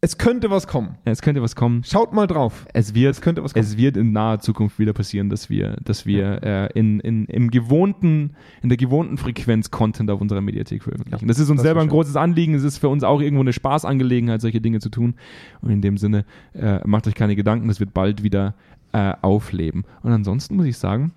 [0.00, 0.96] Es könnte was kommen.
[1.04, 1.82] es könnte was kommen.
[1.82, 2.66] Schaut mal drauf.
[2.74, 3.64] Es wird, Es könnte was kommen.
[3.64, 7.50] es wird in naher Zukunft wieder passieren, dass wir, dass wir äh, in, in, im
[7.50, 11.24] gewohnten, in der gewohnten Frequenz Content auf unserer Mediathek veröffentlichen.
[11.24, 12.54] Ja, das ist uns das selber ein großes Anliegen.
[12.54, 15.14] Es ist für uns auch irgendwo eine Spaßangelegenheit, solche Dinge zu tun.
[15.62, 18.54] Und in dem Sinne, äh, macht euch keine Gedanken, das wird bald wieder
[18.92, 19.84] äh, aufleben.
[20.02, 21.12] Und ansonsten muss ich sagen,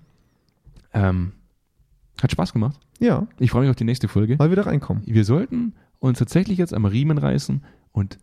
[0.94, 1.32] ähm,
[2.22, 2.78] hat Spaß gemacht.
[2.98, 4.36] Ja, Ich freue mich auf die nächste Folge.
[4.38, 5.02] mal wieder reinkommen.
[5.06, 7.62] Wir sollten uns tatsächlich jetzt am Riemen reißen
[7.92, 8.18] und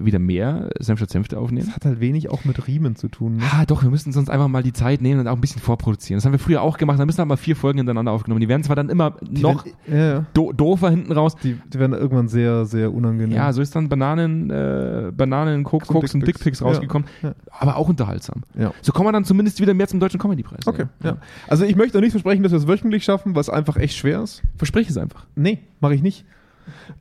[0.00, 1.66] wieder mehr Senf statt Senfte aufnehmen.
[1.66, 3.36] Das hat halt wenig auch mit Riemen zu tun.
[3.36, 3.42] Ne?
[3.52, 6.18] Ah, doch, wir müssen uns einfach mal die Zeit nehmen und auch ein bisschen vorproduzieren.
[6.18, 6.98] Das haben wir früher auch gemacht.
[6.98, 8.40] Dann müssen wir mal vier Folgen hintereinander aufgenommen.
[8.40, 10.26] Die werden zwar dann immer Die noch werden, ja, ja.
[10.34, 11.36] do doofer hinten raus.
[11.42, 13.36] Die, die werden irgendwann sehr, sehr unangenehm.
[13.36, 16.38] Ja, so ist dann Bananen, äh, Bananen, Koks, Und Koks und Dickpics.
[16.38, 17.08] Dickpics Ja, rausgekommen.
[17.22, 17.34] ja.
[17.50, 18.42] Aber auch unterhaltsam.
[18.82, 20.66] So kommen wir dann zumindest wieder mehr zum Deutschen Comedypreis.
[20.66, 21.16] Okay, ja.
[21.48, 24.22] Also ich möchte auch nicht versprechen, dass wir es wöchentlich schaffen, was einfach echt schwer
[24.22, 24.42] ist.
[24.56, 25.26] Versprich es einfach.
[25.34, 26.24] Nee, mache ich nicht.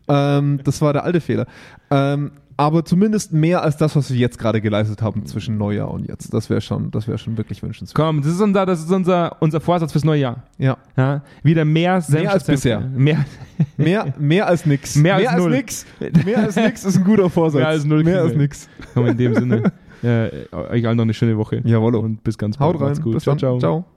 [0.07, 1.47] Ähm, das war der alte Fehler.
[1.89, 6.07] Ähm, aber zumindest mehr als das, was wir jetzt gerade geleistet haben zwischen Neujahr und
[6.07, 6.33] jetzt.
[6.33, 7.95] Das wäre schon, das wäre schon wirklich wünschenswert.
[7.95, 10.43] Komm, das ist unser, das ist unser, unser Vorsatz fürs neue Jahr.
[10.57, 10.77] Ja.
[10.95, 12.79] Ja, wieder mehr Senf Mehr als bisher.
[12.79, 13.25] Mehr,
[13.77, 14.95] Mehr, mehr als nix.
[14.95, 15.51] Mehr als null.
[15.51, 15.85] nix.
[16.25, 17.59] Mehr als nix ist ein guter Vorsatz.
[17.59, 18.69] Mehr als null Mehr als nix.
[18.93, 19.71] komm, in dem Sinne.
[20.03, 21.61] Äh, euch allen noch eine schöne Woche.
[21.63, 21.99] Jawollo.
[21.99, 22.73] Und bis ganz bald.
[22.75, 22.87] Haut rein.
[22.89, 23.13] Macht's gut.
[23.13, 23.39] Bis ciao, dann.
[23.39, 23.59] ciao.
[23.59, 23.94] ciao.